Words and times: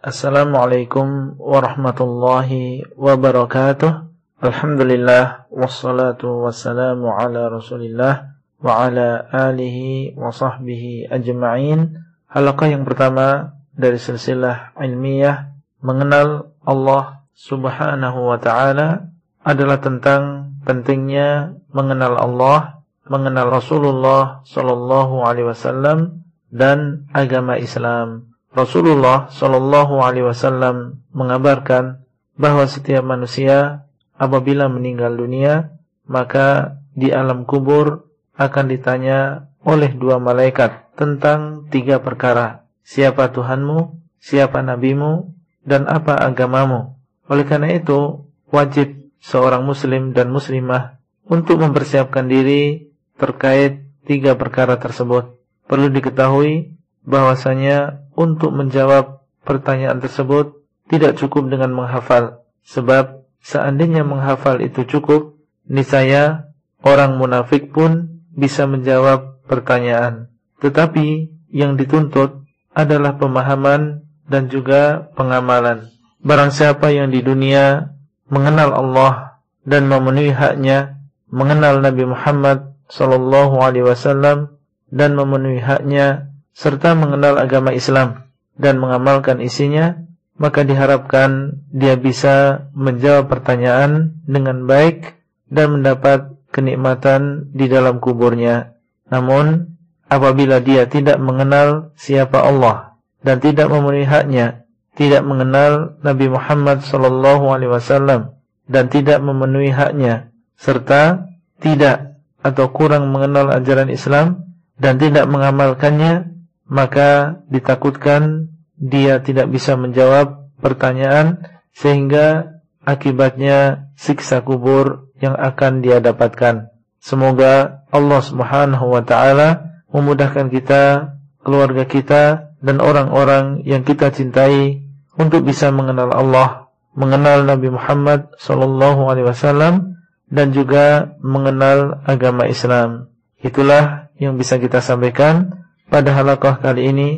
Assalamualaikum 0.00 1.36
warahmatullahi 1.36 2.88
wabarakatuh. 2.96 4.08
Alhamdulillah 4.40 5.44
wassalatu 5.52 6.40
wassalamu 6.40 7.12
ala 7.12 7.52
Rasulillah 7.52 8.32
wa 8.64 8.88
ala 8.88 9.28
alihi 9.28 10.16
wa 10.16 10.32
sahbihi 10.32 11.04
ajma'in. 11.12 12.00
Halaqah 12.32 12.72
yang 12.72 12.88
pertama 12.88 13.52
dari 13.76 14.00
silsilah 14.00 14.72
ilmiah 14.80 15.52
mengenal 15.84 16.48
Allah 16.64 17.20
Subhanahu 17.36 18.24
wa 18.24 18.40
taala 18.40 19.04
adalah 19.44 19.84
tentang 19.84 20.56
pentingnya 20.64 21.60
mengenal 21.76 22.16
Allah, 22.16 22.88
mengenal 23.04 23.52
Rasulullah 23.52 24.40
sallallahu 24.48 25.28
alaihi 25.28 25.52
wasallam 25.52 26.24
dan 26.48 27.04
agama 27.12 27.60
Islam. 27.60 28.29
Rasulullah 28.50 29.30
Shallallahu 29.30 30.02
Alaihi 30.02 30.26
Wasallam 30.26 31.06
mengabarkan 31.14 32.02
bahwa 32.34 32.66
setiap 32.66 33.06
manusia 33.06 33.86
apabila 34.18 34.66
meninggal 34.66 35.14
dunia 35.14 35.74
maka 36.06 36.78
di 36.98 37.14
alam 37.14 37.46
kubur 37.46 38.10
akan 38.34 38.64
ditanya 38.66 39.50
oleh 39.62 39.92
dua 39.94 40.18
malaikat 40.18 40.90
tentang 40.98 41.70
tiga 41.70 42.02
perkara 42.02 42.60
siapa 42.90 43.30
Tuhanmu, 43.30 44.02
siapa 44.18 44.66
nabimu, 44.66 45.30
dan 45.62 45.86
apa 45.86 46.18
agamamu. 46.18 46.98
Oleh 47.30 47.46
karena 47.46 47.70
itu 47.70 48.26
wajib 48.50 49.14
seorang 49.22 49.62
muslim 49.62 50.10
dan 50.10 50.34
muslimah 50.34 50.98
untuk 51.22 51.62
mempersiapkan 51.62 52.26
diri 52.26 52.90
terkait 53.14 53.86
tiga 54.08 54.34
perkara 54.34 54.80
tersebut. 54.80 55.38
Perlu 55.70 55.86
diketahui 55.94 56.79
bahwasanya 57.04 58.04
untuk 58.16 58.52
menjawab 58.52 59.24
pertanyaan 59.44 59.98
tersebut 59.98 60.60
tidak 60.90 61.16
cukup 61.16 61.48
dengan 61.48 61.72
menghafal. 61.72 62.44
Sebab 62.66 63.24
seandainya 63.40 64.04
menghafal 64.04 64.60
itu 64.60 64.84
cukup 64.84 65.38
niscaya 65.64 66.50
orang 66.84 67.16
munafik 67.16 67.72
pun 67.72 68.22
bisa 68.34 68.66
menjawab 68.66 69.40
pertanyaan. 69.46 70.28
Tetapi 70.60 71.30
yang 71.50 71.74
dituntut 71.74 72.44
adalah 72.74 73.18
pemahaman 73.18 74.06
dan 74.30 74.46
juga 74.46 75.10
pengamalan. 75.18 75.90
Barang 76.20 76.52
siapa 76.54 76.92
yang 76.94 77.10
di 77.10 77.24
dunia 77.24 77.96
mengenal 78.30 78.70
Allah 78.76 79.42
dan 79.66 79.90
memenuhi 79.90 80.30
haknya 80.30 81.00
mengenal 81.26 81.82
Nabi 81.82 82.06
Muhammad 82.06 82.78
sallallahu 82.86 83.58
alaihi 83.58 83.86
wasallam 83.86 84.58
dan 84.90 85.18
memenuhi 85.18 85.62
haknya 85.62 86.29
serta 86.60 86.92
mengenal 86.92 87.40
agama 87.40 87.72
Islam 87.72 88.28
dan 88.60 88.76
mengamalkan 88.76 89.40
isinya, 89.40 89.96
maka 90.36 90.60
diharapkan 90.60 91.56
dia 91.72 91.96
bisa 91.96 92.68
menjawab 92.76 93.32
pertanyaan 93.32 94.20
dengan 94.28 94.68
baik 94.68 95.16
dan 95.48 95.80
mendapat 95.80 96.36
kenikmatan 96.52 97.48
di 97.56 97.64
dalam 97.64 97.96
kuburnya. 97.96 98.76
Namun, 99.08 99.72
apabila 100.12 100.60
dia 100.60 100.84
tidak 100.84 101.16
mengenal 101.16 101.96
siapa 101.96 102.44
Allah 102.44 103.00
dan 103.24 103.40
tidak 103.40 103.72
memenuhi 103.72 104.04
haknya, 104.04 104.68
tidak 105.00 105.24
mengenal 105.24 105.96
Nabi 106.04 106.28
Muhammad 106.28 106.84
sallallahu 106.84 107.56
alaihi 107.56 107.72
wasallam 107.72 108.36
dan 108.68 108.92
tidak 108.92 109.24
memenuhi 109.24 109.72
haknya 109.72 110.28
serta 110.60 111.24
tidak 111.64 112.20
atau 112.44 112.68
kurang 112.68 113.08
mengenal 113.08 113.48
ajaran 113.48 113.88
Islam 113.88 114.44
dan 114.76 115.00
tidak 115.00 115.24
mengamalkannya 115.24 116.39
maka 116.70 117.42
ditakutkan 117.50 118.54
dia 118.78 119.18
tidak 119.20 119.50
bisa 119.50 119.74
menjawab 119.74 120.48
pertanyaan 120.62 121.42
sehingga 121.74 122.56
akibatnya 122.86 123.90
siksa 123.98 124.40
kubur 124.40 125.10
yang 125.20 125.36
akan 125.36 125.84
dia 125.84 126.00
dapatkan. 126.00 126.72
Semoga 127.02 127.84
Allah 127.90 128.20
Subhanahu 128.22 128.86
wa 128.86 129.02
taala 129.04 129.82
memudahkan 129.90 130.48
kita, 130.48 131.16
keluarga 131.42 131.84
kita 131.84 132.54
dan 132.62 132.76
orang-orang 132.78 133.66
yang 133.66 133.82
kita 133.82 134.14
cintai 134.14 134.86
untuk 135.18 135.44
bisa 135.44 135.68
mengenal 135.74 136.14
Allah, 136.14 136.70
mengenal 136.94 137.44
Nabi 137.44 137.68
Muhammad 137.72 138.30
sallallahu 138.38 139.10
alaihi 139.10 139.26
wasallam 139.28 139.98
dan 140.30 140.54
juga 140.54 141.16
mengenal 141.20 142.00
agama 142.06 142.46
Islam. 142.46 143.10
Itulah 143.40 144.12
yang 144.20 144.36
bisa 144.36 144.60
kita 144.60 144.84
sampaikan 144.84 145.66
pada 145.90 146.14
halaqah 146.14 146.62
kali 146.62 146.94
ini 146.94 147.10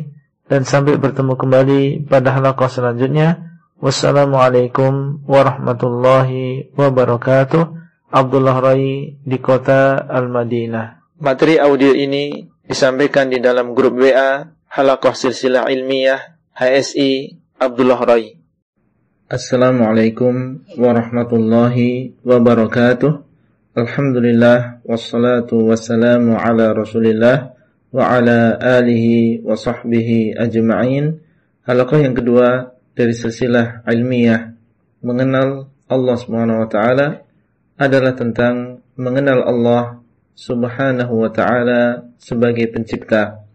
dan 0.49 0.65
sampai 0.65 0.97
bertemu 0.97 1.37
kembali 1.37 1.81
pada 2.09 2.33
halaqah 2.33 2.67
selanjutnya. 2.67 3.53
Wassalamualaikum 3.77 5.23
warahmatullahi 5.29 6.73
wabarakatuh. 6.73 7.63
Abdullah 8.13 8.57
Rai 8.61 9.17
di 9.21 9.37
kota 9.41 9.97
Al-Madinah. 10.05 11.17
Materi 11.21 11.57
audio 11.57 11.93
ini 11.93 12.45
disampaikan 12.65 13.29
di 13.29 13.41
dalam 13.41 13.73
grup 13.73 13.97
WA 13.97 14.53
Halaqah 14.69 15.13
Silsilah 15.13 15.69
Ilmiah 15.69 16.37
HSI 16.53 17.41
Abdullah 17.57 17.99
Rai. 18.05 18.37
Assalamualaikum 19.29 20.61
warahmatullahi 20.77 22.13
wabarakatuh. 22.21 23.11
Alhamdulillah 23.73 24.85
wassalatu 24.85 25.73
wassalamu 25.73 26.37
ala 26.37 26.77
Rasulillah 26.77 27.52
alihi 28.01 29.45
wa 29.45 29.53
sahbihi 29.53 30.33
ajma'in. 30.33 31.21
Halaqah 31.63 31.99
yang 32.01 32.17
kedua 32.17 32.73
dari 32.97 33.13
silsilah 33.13 33.85
ilmiah 33.85 34.57
mengenal 35.05 35.69
Allah 35.85 36.15
Subhanahu 36.17 36.65
wa 36.65 36.69
taala 36.69 37.21
adalah 37.77 38.17
tentang 38.17 38.81
mengenal 38.97 39.45
Allah 39.45 39.83
Subhanahu 40.33 41.13
wa 41.21 41.29
taala 41.29 42.09
sebagai 42.17 42.65
pencipta. 42.73 43.45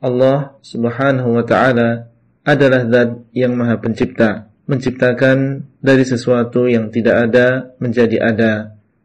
Allah 0.00 0.56
Subhanahu 0.64 1.36
wa 1.36 1.44
taala 1.44 2.08
adalah 2.42 2.82
zat 2.88 3.22
yang 3.30 3.54
Maha 3.54 3.78
Pencipta, 3.78 4.50
menciptakan 4.66 5.68
dari 5.78 6.02
sesuatu 6.02 6.66
yang 6.66 6.90
tidak 6.90 7.30
ada 7.30 7.70
menjadi 7.78 8.18
ada. 8.18 8.52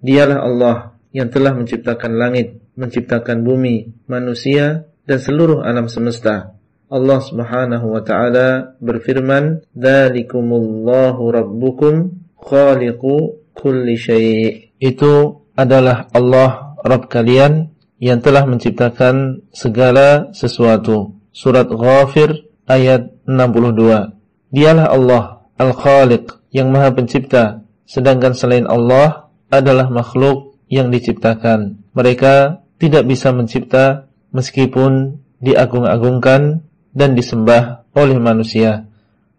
Dialah 0.01 0.39
Allah 0.41 0.77
yang 1.13 1.29
telah 1.29 1.53
menciptakan 1.53 2.17
langit 2.17 2.57
menciptakan 2.77 3.41
bumi, 3.41 4.05
manusia 4.05 4.87
dan 5.09 5.17
seluruh 5.17 5.65
alam 5.65 5.89
semesta. 5.89 6.55
Allah 6.87 7.19
Subhanahu 7.19 7.91
wa 7.91 8.01
taala 8.05 8.79
berfirman, 8.79 9.65
"Dzalikumullahu 9.75 11.23
rabbukum 11.35 12.15
khaliqu 12.39 13.43
kulli 13.51 13.99
syai'." 13.99 14.71
Itu 14.79 15.43
adalah 15.57 16.07
Allah 16.15 16.77
Rabb 16.85 17.11
kalian 17.11 17.73
yang 17.97 18.21
telah 18.21 18.45
menciptakan 18.45 19.43
segala 19.49 20.31
sesuatu. 20.31 21.17
Surat 21.33 21.67
Ghafir 21.67 22.45
ayat 22.69 23.09
62. 23.25 24.15
Dialah 24.53 24.87
Allah 24.93 25.23
Al-Khaliq 25.57 26.53
yang 26.53 26.69
Maha 26.69 26.93
Pencipta, 26.93 27.65
sedangkan 27.89 28.37
selain 28.37 28.69
Allah 28.69 29.33
adalah 29.49 29.89
makhluk 29.89 30.55
yang 30.69 30.93
diciptakan. 30.93 31.81
Mereka 31.97 32.61
tidak 32.77 33.09
bisa 33.09 33.33
mencipta 33.33 34.07
meskipun 34.33 35.21
diagung-agungkan 35.41 36.65
dan 36.93 37.09
disembah 37.13 37.85
oleh 37.93 38.17
manusia. 38.17 38.89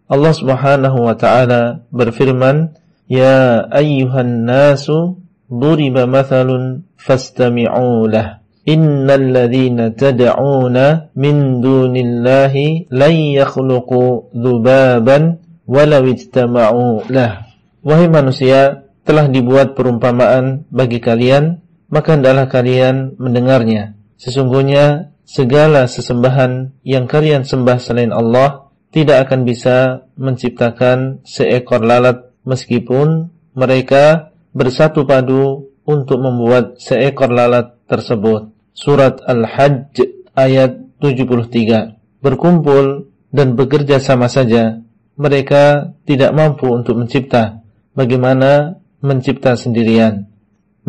Allah 0.09 0.33
Subhanahu 0.33 1.05
wa 1.05 1.15
taala 1.15 1.85
berfirman, 1.93 2.75
"Ya 3.05 3.61
ayyuhan 3.69 4.47
nasu 4.47 5.21
duriba 5.47 6.09
mathalun 6.09 6.87
fastami'u 6.97 8.09
lah. 8.09 8.41
Innal 8.65 9.33
ladzina 9.33 9.93
tad'una 9.93 11.13
min 11.13 11.61
dunillahi 11.61 12.89
lan 12.89 13.13
yakhluqu 13.37 14.33
dzubaban 14.33 15.39
walau 15.69 16.03
ijtama'u 16.09 17.05
lah." 17.13 17.45
Wahai 17.79 18.11
manusia, 18.11 18.89
telah 19.07 19.25
dibuat 19.31 19.73
perumpamaan 19.73 20.69
bagi 20.69 21.01
kalian 21.01 21.63
maka 21.89 22.15
hendaklah 22.15 22.45
kalian 22.49 23.17
mendengarnya. 23.17 23.97
Sesungguhnya 24.21 25.13
segala 25.25 25.85
sesembahan 25.89 26.81
yang 26.85 27.05
kalian 27.09 27.45
sembah 27.45 27.77
selain 27.81 28.13
Allah 28.13 28.69
tidak 28.89 29.29
akan 29.29 29.45
bisa 29.45 30.09
menciptakan 30.17 31.21
seekor 31.25 31.85
lalat 31.85 32.33
meskipun 32.45 33.29
mereka 33.53 34.33
bersatu 34.53 35.05
padu 35.05 35.69
untuk 35.85 36.21
membuat 36.21 36.77
seekor 36.81 37.29
lalat 37.29 37.77
tersebut. 37.89 38.53
Surat 38.73 39.21
Al-Hajj 39.25 40.05
ayat 40.37 40.77
73. 41.01 42.21
Berkumpul 42.21 43.09
dan 43.33 43.53
bekerja 43.53 44.01
sama 44.01 44.29
saja, 44.29 44.81
mereka 45.19 45.93
tidak 46.05 46.31
mampu 46.31 46.69
untuk 46.69 46.97
mencipta. 46.97 47.61
Bagaimana 47.93 48.79
mencipta 49.03 49.57
sendirian? 49.59 50.28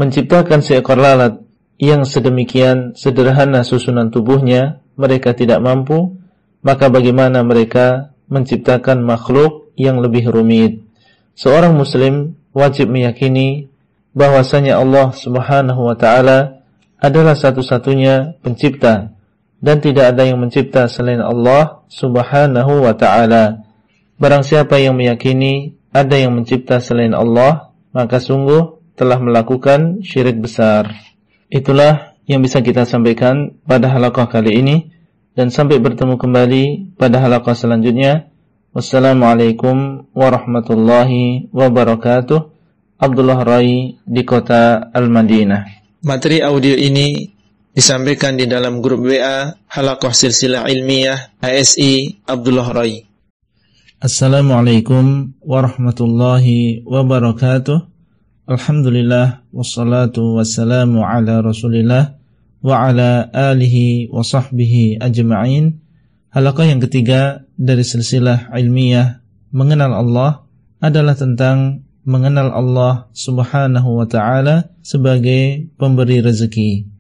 Menciptakan 0.01 0.65
seekor 0.65 0.97
lalat 0.97 1.45
yang 1.77 2.09
sedemikian 2.09 2.97
sederhana 2.97 3.61
susunan 3.61 4.09
tubuhnya 4.09 4.81
mereka 4.97 5.37
tidak 5.37 5.61
mampu, 5.61 6.17
maka 6.65 6.89
bagaimana 6.89 7.45
mereka 7.45 8.17
menciptakan 8.33 9.05
makhluk 9.05 9.69
yang 9.77 10.01
lebih 10.01 10.33
rumit. 10.33 10.81
Seorang 11.37 11.77
muslim 11.77 12.41
wajib 12.57 12.89
meyakini 12.89 13.69
bahwasanya 14.17 14.81
Allah 14.81 15.13
Subhanahu 15.13 15.93
wa 15.93 15.97
taala 16.01 16.65
adalah 16.97 17.37
satu-satunya 17.37 18.41
pencipta 18.41 19.13
dan 19.61 19.85
tidak 19.85 20.17
ada 20.17 20.25
yang 20.25 20.41
mencipta 20.41 20.89
selain 20.89 21.21
Allah 21.21 21.85
Subhanahu 21.93 22.89
wa 22.89 22.97
taala. 22.97 23.69
Barang 24.17 24.45
siapa 24.45 24.81
yang 24.81 24.97
meyakini 24.97 25.77
ada 25.93 26.17
yang 26.17 26.33
mencipta 26.33 26.81
selain 26.81 27.13
Allah, 27.13 27.73
maka 27.93 28.21
sungguh 28.21 28.80
telah 28.95 29.19
melakukan 29.19 30.03
syirik 30.07 30.39
besar. 30.41 30.91
Itulah 31.51 32.15
yang 32.31 32.47
bisa 32.47 32.63
kita 32.63 32.87
sampaikan 32.87 33.59
pada 33.67 33.91
halaqah 33.91 34.31
kali 34.31 34.63
ini 34.63 34.77
dan 35.35 35.51
sampai 35.51 35.83
bertemu 35.83 36.15
kembali 36.15 36.95
pada 36.95 37.19
halaqah 37.19 37.59
selanjutnya. 37.59 38.31
Wassalamualaikum 38.71 40.07
warahmatullahi 40.15 41.51
wabarakatuh. 41.51 42.55
Abdullah 43.01 43.43
Rai 43.43 43.99
di 43.99 44.23
kota 44.23 44.93
Al-Madinah. 44.95 45.81
Materi 46.07 46.39
audio 46.39 46.79
ini 46.79 47.27
disampaikan 47.75 48.39
di 48.39 48.47
dalam 48.47 48.79
grup 48.79 49.11
WA 49.11 49.57
Halaqah 49.67 50.15
Silsilah 50.15 50.71
Ilmiah 50.71 51.35
ASI 51.43 52.23
Abdullah 52.31 52.69
Rai. 52.71 53.11
Assalamualaikum 54.01 55.35
warahmatullahi 55.43 56.87
wabarakatuh. 56.87 57.90
Alhamdulillah 58.51 59.47
wassalatu 59.55 60.35
wassalamu 60.35 61.07
ala 61.07 61.39
Rasulillah 61.39 62.19
wa 62.59 62.83
ala 62.83 63.31
alihi 63.31 64.11
wa 64.11 64.27
sahbihi 64.27 64.99
ajma'in. 64.99 65.79
Halaqah 66.35 66.67
yang 66.67 66.83
ketiga 66.83 67.47
dari 67.55 67.87
silsilah 67.87 68.51
ilmiah 68.59 69.23
mengenal 69.55 69.95
Allah 69.95 70.43
adalah 70.83 71.15
tentang 71.15 71.87
mengenal 72.03 72.51
Allah 72.51 73.07
Subhanahu 73.15 74.03
wa 74.03 74.11
taala 74.11 74.75
sebagai 74.83 75.71
pemberi 75.79 76.19
rezeki. 76.19 76.91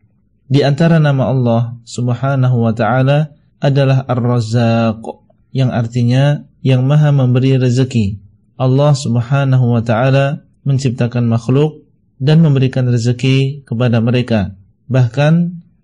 Di 0.46 0.62
antara 0.62 1.02
nama 1.02 1.34
Allah 1.34 1.62
Subhanahu 1.82 2.62
wa 2.62 2.70
taala 2.70 3.34
adalah 3.58 4.06
Ar-Razzaq 4.06 5.02
yang 5.50 5.74
artinya 5.74 6.46
yang 6.62 6.86
maha 6.86 7.10
memberi 7.10 7.58
rezeki. 7.58 8.22
Allah 8.54 8.92
subhanahu 8.94 9.72
wa 9.72 9.80
ta'ala 9.80 10.44
menciptakan 10.66 11.26
makhluk 11.26 11.84
dan 12.20 12.44
memberikan 12.44 12.88
rezeki 12.88 13.64
kepada 13.64 13.98
mereka. 14.04 14.54
Bahkan 14.90 15.34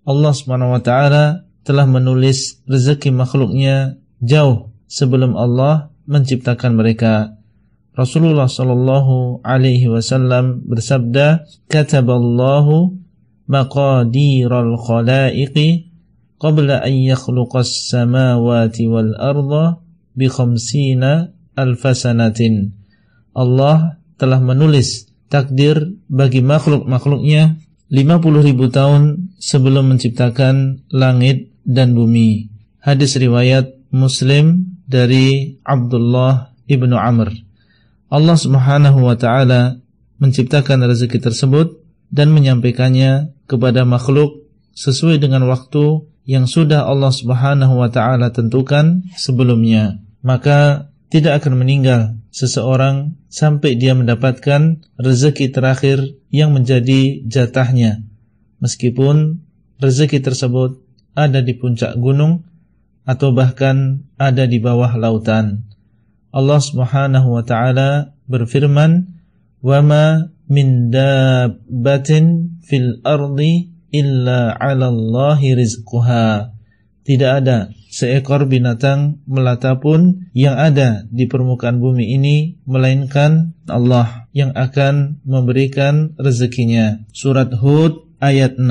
Allah 0.05 0.33
subhanahu 0.37 0.77
wa 0.77 0.83
ta'ala 0.85 1.49
telah 1.67 1.89
menulis 1.89 2.63
rezeki 2.69 3.11
makhluknya 3.11 3.99
jauh 4.23 4.71
sebelum 4.87 5.35
Allah 5.35 5.91
menciptakan 6.07 6.79
mereka. 6.79 7.35
Rasulullah 7.97 8.47
sallallahu 8.47 9.41
alaihi 9.43 9.89
wasallam 9.89 10.69
bersabda, 10.69 11.49
"Kataballahu 11.67 12.95
maqadiral 13.49 14.77
khalaiqi 14.77 15.91
qabla 16.37 16.85
an 16.85 16.95
yakhluqas 16.95 17.89
samawati 17.89 18.91
wal 18.91 19.17
arda 19.17 19.81
bi 20.13 20.29
khamsina 20.29 21.33
alfasanatin. 21.57 22.77
Allah 23.33 24.01
telah 24.17 24.41
menulis 24.41 25.09
takdir 25.29 25.97
bagi 26.09 26.41
makhluk-makhluknya 26.41 27.61
50 27.89 28.49
ribu 28.49 28.67
tahun 28.69 29.33
sebelum 29.39 29.95
menciptakan 29.95 30.85
langit 30.91 31.55
dan 31.63 31.95
bumi. 31.95 32.51
Hadis 32.83 33.15
riwayat 33.15 33.75
Muslim 33.95 34.77
dari 34.87 35.59
Abdullah 35.63 36.55
ibnu 36.67 36.95
Amr. 36.99 37.31
Allah 38.11 38.39
Subhanahu 38.39 39.07
wa 39.07 39.15
taala 39.19 39.79
menciptakan 40.19 40.87
rezeki 40.87 41.19
tersebut 41.19 41.83
dan 42.11 42.31
menyampaikannya 42.31 43.35
kepada 43.51 43.83
makhluk 43.83 44.47
sesuai 44.75 45.19
dengan 45.19 45.47
waktu 45.51 46.07
yang 46.27 46.47
sudah 46.47 46.87
Allah 46.87 47.11
Subhanahu 47.11 47.83
wa 47.83 47.91
taala 47.91 48.31
tentukan 48.31 49.07
sebelumnya 49.15 50.03
maka 50.27 50.91
tidak 51.07 51.43
akan 51.43 51.63
meninggal 51.63 52.19
seseorang 52.35 53.15
sampai 53.31 53.79
dia 53.79 53.95
mendapatkan 53.95 54.83
rezeki 54.99 55.55
terakhir 55.55 56.19
yang 56.35 56.51
menjadi 56.51 57.23
jatahnya. 57.25 58.03
Meskipun 58.59 59.41
rezeki 59.79 60.19
tersebut 60.25 60.83
ada 61.15 61.41
di 61.41 61.55
puncak 61.55 61.95
gunung 61.97 62.45
atau 63.07 63.31
bahkan 63.31 64.03
ada 64.19 64.45
di 64.51 64.59
bawah 64.59 64.99
lautan. 64.99 65.63
Allah 66.35 66.61
Subhanahu 66.61 67.39
wa 67.39 67.45
taala 67.47 68.13
berfirman, 68.27 69.17
"Wa 69.63 69.81
ma 69.81 70.27
min 70.51 70.91
dabbatin 70.91 72.59
fil 72.67 73.01
ardi 73.07 73.71
illa 73.95 74.53
'ala 74.59 74.91
Allahi 74.91 75.55
rizquha." 75.55 76.56
Tidak 77.07 77.31
ada 77.39 77.71
seekor 77.87 78.51
binatang 78.51 79.23
melata 79.31 79.79
pun 79.79 80.27
yang 80.35 80.59
ada 80.59 81.07
di 81.07 81.31
permukaan 81.31 81.79
bumi 81.79 82.19
ini 82.19 82.59
melainkan 82.67 83.55
Allah 83.71 84.27
yang 84.35 84.51
akan 84.59 85.23
memberikan 85.23 86.19
rezekinya. 86.19 87.07
Surat 87.15 87.55
Hud 87.55 88.11
ayat 88.19 88.59
6. 88.59 88.67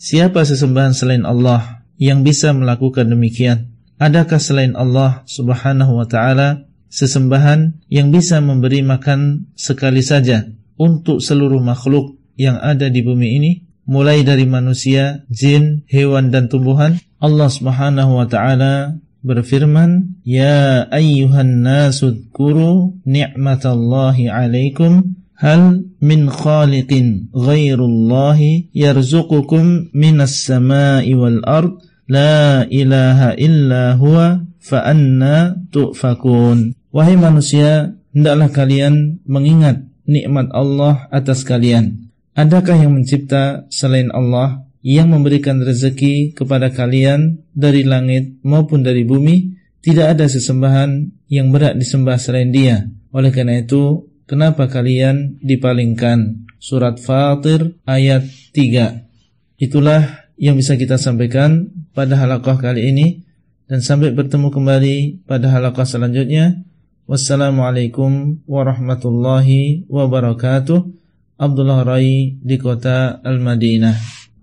Siapa 0.00 0.48
sesembahan 0.48 0.96
selain 0.96 1.28
Allah 1.28 1.84
yang 2.00 2.24
bisa 2.24 2.56
melakukan 2.56 3.12
demikian? 3.12 3.76
Adakah 4.00 4.40
selain 4.40 4.72
Allah 4.72 5.20
Subhanahu 5.28 6.00
wa 6.00 6.08
taala 6.08 6.64
sesembahan 6.88 7.84
yang 7.92 8.08
bisa 8.08 8.40
memberi 8.40 8.80
makan 8.80 9.52
sekali 9.52 10.00
saja 10.00 10.48
untuk 10.80 11.20
seluruh 11.20 11.60
makhluk 11.60 12.16
yang 12.40 12.56
ada 12.56 12.88
di 12.88 13.04
bumi 13.04 13.28
ini? 13.36 13.69
Mulai 13.90 14.22
dari 14.22 14.46
manusia, 14.46 15.26
jin, 15.26 15.82
hewan 15.90 16.30
dan 16.30 16.46
tumbuhan. 16.46 17.02
Allah 17.18 17.50
Subhanahu 17.50 18.22
wa 18.22 18.26
taala 18.30 19.02
berfirman, 19.26 20.22
"Ya 20.22 20.86
ayyuhan 20.94 21.66
nasu 21.66 22.14
dzkuru 22.14 22.94
ni'matallahi 23.02 24.30
'alaikum 24.30 25.18
hal 25.34 25.82
min 25.98 26.30
khaliqin 26.30 27.34
ghairullahi 27.34 28.70
yarzuqukum 28.70 29.90
minas 29.90 30.46
sama'i 30.46 31.10
wal 31.18 31.42
ard 31.42 31.74
la 32.06 32.62
ilaha 32.70 33.34
illa 33.34 33.98
huwa 33.98 34.46
fa 34.62 34.86
anna 34.86 35.58
tu'fakun." 35.74 36.78
Wahai 36.94 37.18
manusia, 37.18 37.98
hendaklah 38.14 38.54
kalian 38.54 39.18
mengingat 39.26 39.82
nikmat 40.06 40.46
Allah 40.54 41.10
atas 41.10 41.42
kalian 41.42 42.09
Adakah 42.38 42.78
yang 42.78 42.94
mencipta 42.94 43.66
selain 43.74 44.08
Allah 44.14 44.62
yang 44.80 45.10
memberikan 45.10 45.60
rezeki 45.60 46.32
kepada 46.32 46.70
kalian 46.70 47.42
dari 47.52 47.82
langit 47.82 48.38
maupun 48.46 48.86
dari 48.86 49.02
bumi? 49.02 49.58
Tidak 49.80 50.06
ada 50.06 50.28
sesembahan 50.28 51.24
yang 51.32 51.48
berat 51.50 51.74
disembah 51.74 52.20
selain 52.20 52.52
dia. 52.52 52.84
Oleh 53.10 53.32
karena 53.32 53.64
itu, 53.64 54.12
kenapa 54.28 54.68
kalian 54.68 55.40
dipalingkan? 55.40 56.46
Surat 56.60 57.00
Fatir 57.00 57.80
ayat 57.88 58.28
3. 58.52 59.08
Itulah 59.56 60.28
yang 60.36 60.60
bisa 60.60 60.76
kita 60.76 61.00
sampaikan 61.00 61.72
pada 61.96 62.20
halaqah 62.20 62.60
kali 62.60 62.92
ini 62.92 63.24
dan 63.64 63.80
sampai 63.80 64.12
bertemu 64.12 64.52
kembali 64.52 65.24
pada 65.24 65.48
halaqah 65.48 65.88
selanjutnya. 65.88 66.60
Wassalamualaikum 67.08 68.44
warahmatullahi 68.44 69.88
wabarakatuh. 69.88 70.99
Abdullah 71.40 71.88
Rai 71.88 72.36
di 72.36 72.60
kota 72.60 73.24
Al-Madinah. 73.24 73.96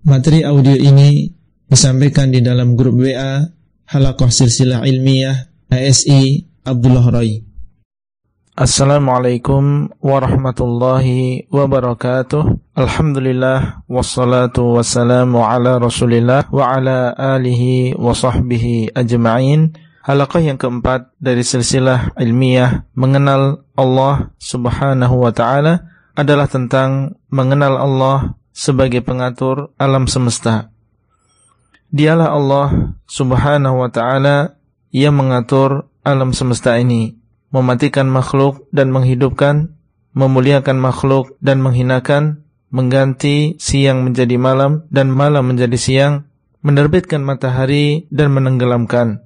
Materi 0.10 0.42
audio 0.42 0.74
ini 0.74 1.30
disampaikan 1.70 2.34
di 2.34 2.42
dalam 2.42 2.74
grup 2.74 3.06
WA 3.06 3.46
Halakoh 3.94 4.34
Silsilah 4.34 4.82
Ilmiah 4.82 5.46
ASI 5.70 6.42
Abdullah 6.66 7.06
Rai. 7.14 7.46
Assalamualaikum 8.58 9.94
warahmatullahi 10.02 11.46
wabarakatuh. 11.54 12.74
Alhamdulillah 12.74 13.86
wassalatu 13.86 14.82
wassalamu 14.82 15.46
ala 15.46 15.78
Rasulillah 15.78 16.50
wa 16.50 16.82
ala 16.82 17.14
alihi 17.14 17.94
wa 17.94 18.18
sahbihi 18.18 18.98
ajma'in. 18.98 19.78
Halaqah 20.02 20.42
yang 20.42 20.58
keempat 20.58 21.14
dari 21.22 21.46
silsilah 21.46 22.18
ilmiah 22.18 22.90
mengenal 22.98 23.62
Allah 23.78 24.34
Subhanahu 24.42 25.22
wa 25.22 25.30
taala 25.30 25.94
adalah 26.18 26.50
tentang 26.50 27.22
mengenal 27.30 27.78
Allah 27.78 28.18
sebagai 28.50 29.06
pengatur 29.06 29.70
alam 29.78 30.10
semesta. 30.10 30.74
Dialah 31.94 32.34
Allah 32.34 32.98
Subhanahu 33.06 33.86
wa 33.86 33.90
taala 33.94 34.58
yang 34.90 35.14
mengatur 35.14 35.86
alam 36.02 36.34
semesta 36.34 36.74
ini, 36.82 37.22
mematikan 37.54 38.10
makhluk 38.10 38.66
dan 38.74 38.90
menghidupkan, 38.90 39.78
memuliakan 40.18 40.82
makhluk 40.82 41.38
dan 41.38 41.62
menghinakan, 41.62 42.50
mengganti 42.74 43.56
siang 43.62 44.02
menjadi 44.02 44.42
malam 44.42 44.90
dan 44.90 45.14
malam 45.14 45.54
menjadi 45.54 45.78
siang, 45.78 46.14
menerbitkan 46.66 47.22
matahari 47.22 48.10
dan 48.10 48.34
menenggelamkan. 48.34 49.22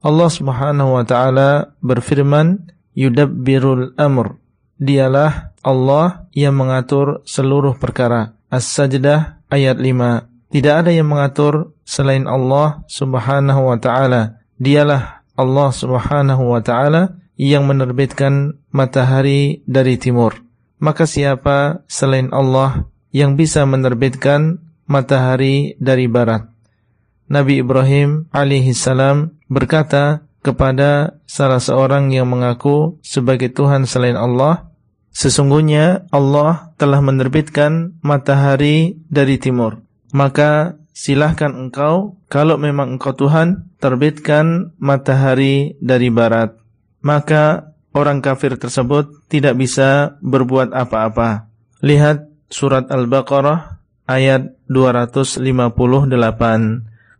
Allah 0.00 0.30
Subhanahu 0.32 0.96
wa 0.96 1.04
taala 1.04 1.76
berfirman, 1.84 2.72
"Yudabbirul 2.96 4.00
amr." 4.00 4.40
Dialah 4.80 5.52
Allah 5.60 6.24
yang 6.32 6.56
mengatur 6.56 7.20
seluruh 7.28 7.76
perkara. 7.76 8.32
As-Sajdah 8.48 9.44
ayat 9.52 9.76
5. 9.76 10.50
Tidak 10.50 10.74
ada 10.74 10.88
yang 10.88 11.06
mengatur 11.06 11.76
selain 11.84 12.24
Allah 12.24 12.80
Subhanahu 12.88 13.68
wa 13.68 13.76
taala. 13.76 14.40
Dialah 14.56 15.22
Allah 15.36 15.68
Subhanahu 15.70 16.56
wa 16.56 16.64
taala 16.64 17.20
yang 17.36 17.68
menerbitkan 17.68 18.56
matahari 18.72 19.60
dari 19.68 20.00
timur. 20.00 20.40
Maka 20.80 21.04
siapa 21.04 21.84
selain 21.84 22.32
Allah 22.32 22.88
yang 23.12 23.36
bisa 23.36 23.68
menerbitkan 23.68 24.64
matahari 24.88 25.76
dari 25.76 26.08
barat? 26.08 26.48
Nabi 27.30 27.62
Ibrahim 27.62 28.32
alaihi 28.32 28.74
salam 28.74 29.38
berkata 29.46 30.24
kepada 30.40 31.20
salah 31.28 31.60
seorang 31.60 32.10
yang 32.10 32.26
mengaku 32.26 32.96
sebagai 33.04 33.52
Tuhan 33.52 33.84
selain 33.84 34.16
Allah, 34.16 34.69
sesungguhnya 35.14 36.08
Allah 36.14 36.74
telah 36.78 37.02
menerbitkan 37.02 37.98
matahari 38.00 38.98
dari 39.10 39.36
timur. 39.36 39.82
Maka 40.10 40.80
silahkan 40.90 41.54
engkau, 41.54 42.18
kalau 42.26 42.58
memang 42.58 42.98
engkau 42.98 43.14
Tuhan, 43.14 43.70
terbitkan 43.78 44.74
matahari 44.82 45.78
dari 45.78 46.10
barat. 46.10 46.54
Maka 47.00 47.74
orang 47.96 48.20
kafir 48.20 48.58
tersebut 48.60 49.26
tidak 49.32 49.56
bisa 49.58 50.20
berbuat 50.20 50.74
apa-apa. 50.74 51.48
Lihat 51.80 52.28
surat 52.52 52.90
Al-Baqarah 52.92 53.80
ayat 54.04 54.58
258. 54.68 55.40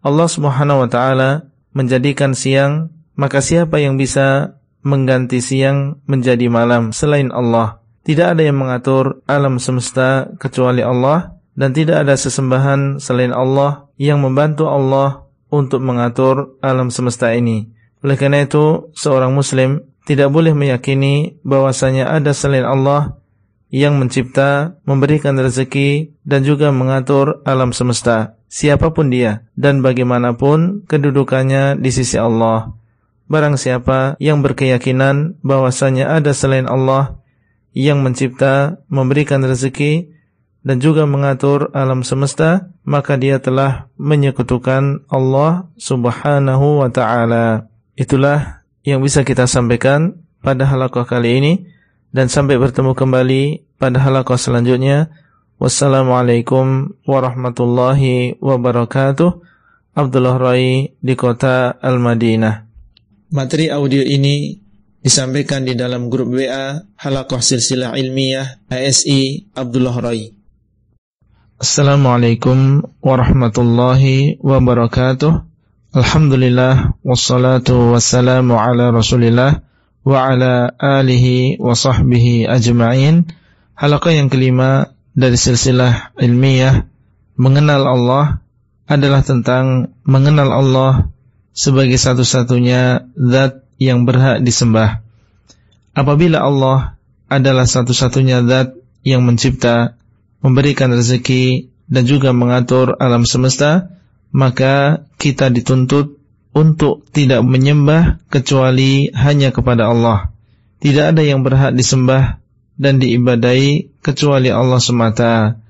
Allah 0.01 0.29
Subhanahu 0.29 0.79
wa 0.85 0.89
taala 0.89 1.31
menjadikan 1.73 2.35
siang, 2.35 2.91
maka 3.17 3.41
siapa 3.41 3.79
yang 3.81 3.97
bisa 3.97 4.59
mengganti 4.81 5.45
siang 5.45 6.01
menjadi 6.09 6.49
malam 6.49 6.93
selain 6.93 7.33
Allah? 7.33 7.80
Tidak 8.01 8.27
ada 8.37 8.43
yang 8.43 8.57
mengatur 8.57 9.21
alam 9.29 9.61
semesta 9.61 10.33
kecuali 10.41 10.81
Allah 10.81 11.37
dan 11.53 11.77
tidak 11.77 12.09
ada 12.09 12.17
sesembahan 12.17 12.97
selain 12.97 13.35
Allah 13.35 13.89
yang 14.01 14.25
membantu 14.25 14.67
Allah 14.73 15.29
untuk 15.53 15.85
mengatur 15.85 16.57
alam 16.65 16.89
semesta 16.89 17.37
ini. 17.37 17.69
Oleh 18.01 18.17
karena 18.17 18.49
itu, 18.49 18.89
seorang 18.97 19.37
muslim 19.37 19.85
tidak 20.09 20.33
boleh 20.33 20.57
meyakini 20.57 21.37
bahwasanya 21.45 22.09
ada 22.09 22.33
selain 22.33 22.65
Allah 22.65 23.21
yang 23.69 24.01
mencipta, 24.01 24.81
memberikan 24.89 25.37
rezeki 25.37 26.17
dan 26.25 26.43
juga 26.43 26.73
mengatur 26.73 27.45
alam 27.45 27.71
semesta 27.77 28.41
siapa 28.51 28.91
pun 28.91 29.09
dia 29.15 29.47
dan 29.55 29.81
bagaimanapun 29.81 30.85
kedudukannya 30.91 31.79
di 31.79 31.91
sisi 31.95 32.19
Allah. 32.19 32.75
Barang 33.31 33.55
siapa 33.55 34.19
yang 34.19 34.43
berkeyakinan 34.43 35.39
bahwasanya 35.47 36.19
ada 36.19 36.35
selain 36.35 36.67
Allah 36.67 37.20
yang 37.77 38.03
mencipta, 38.03 38.83
memberikan 38.91 39.43
rezeki 39.43 40.11
dan 40.61 40.77
juga 40.83 41.09
mengatur 41.09 41.73
alam 41.73 42.05
semesta, 42.05 42.69
maka 42.85 43.17
dia 43.17 43.41
telah 43.41 43.89
menyekutukan 43.97 45.09
Allah 45.09 45.71
Subhanahu 45.81 46.85
wa 46.85 46.91
taala. 46.93 47.71
Itulah 47.97 48.65
yang 48.85 49.01
bisa 49.01 49.25
kita 49.25 49.49
sampaikan 49.49 50.21
pada 50.41 50.69
halaqah 50.69 51.05
kali 51.09 51.41
ini 51.41 51.53
dan 52.11 52.29
sampai 52.29 52.59
bertemu 52.59 52.93
kembali 52.93 53.43
pada 53.81 54.01
halaqah 54.03 54.37
selanjutnya. 54.37 55.13
Wassalamualaikum 55.61 56.97
warahmatullahi 57.05 58.41
wabarakatuh. 58.41 59.45
Abdullah 59.93 60.37
Rai 60.41 60.97
di 60.97 61.15
kota 61.19 61.77
Al-Madinah. 61.77 62.65
Materi 63.31 63.69
audio 63.69 64.01
ini 64.01 64.57
disampaikan 65.01 65.65
di 65.65 65.73
dalam 65.73 66.13
grup 66.13 66.37
WA 66.37 66.85
Halakoh 67.01 67.41
Silsilah 67.41 67.97
Ilmiah 67.97 68.61
ASI 68.69 69.49
Abdullah 69.57 69.97
Rai. 69.97 70.37
Assalamualaikum 71.61 72.85
warahmatullahi 73.01 74.41
wabarakatuh. 74.41 75.33
Alhamdulillah 75.91 76.97
wassalatu 77.05 77.97
wassalamu 77.97 78.57
ala 78.57 78.93
Rasulillah 78.93 79.65
wa 80.05 80.17
ala 80.25 80.73
alihi 80.77 81.61
wa 81.61 81.77
sahbihi 81.77 82.49
ajma'in. 82.49 83.29
Halaqah 83.77 84.13
yang 84.13 84.29
kelima 84.29 84.97
dari 85.17 85.37
silsilah 85.37 86.17
ilmiah 86.21 86.89
mengenal 87.41 87.89
Allah 87.89 88.25
adalah 88.85 89.25
tentang 89.25 89.97
mengenal 90.05 90.53
Allah 90.53 90.93
sebagai 91.53 91.97
satu-satunya 91.97 93.11
zat 93.17 93.70
yang 93.81 94.05
berhak 94.05 94.45
disembah. 94.45 95.01
Apabila 95.97 96.45
Allah 96.45 97.01
adalah 97.27 97.65
satu-satunya 97.65 98.45
zat 98.45 98.77
yang 99.03 99.25
mencipta, 99.25 99.97
memberikan 100.45 100.93
rezeki 100.93 101.73
dan 101.89 102.05
juga 102.05 102.37
mengatur 102.37 102.95
alam 103.01 103.25
semesta, 103.25 103.97
maka 104.31 105.09
kita 105.19 105.51
dituntut 105.51 106.21
untuk 106.53 107.07
tidak 107.11 107.43
menyembah 107.43 108.23
kecuali 108.29 109.11
hanya 109.17 109.51
kepada 109.51 109.91
Allah. 109.91 110.31
Tidak 110.81 111.17
ada 111.17 111.23
yang 111.25 111.43
berhak 111.43 111.75
disembah 111.75 112.39
dan 112.81 113.01
diibadai 113.01 113.93
kecuali 114.01 114.49
Allah 114.49 114.81
semata. 114.81 115.61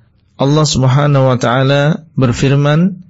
Allah 0.41 0.67
Subhanahu 0.67 1.29
wa 1.29 1.37
taala 1.37 2.07
berfirman, 2.17 3.10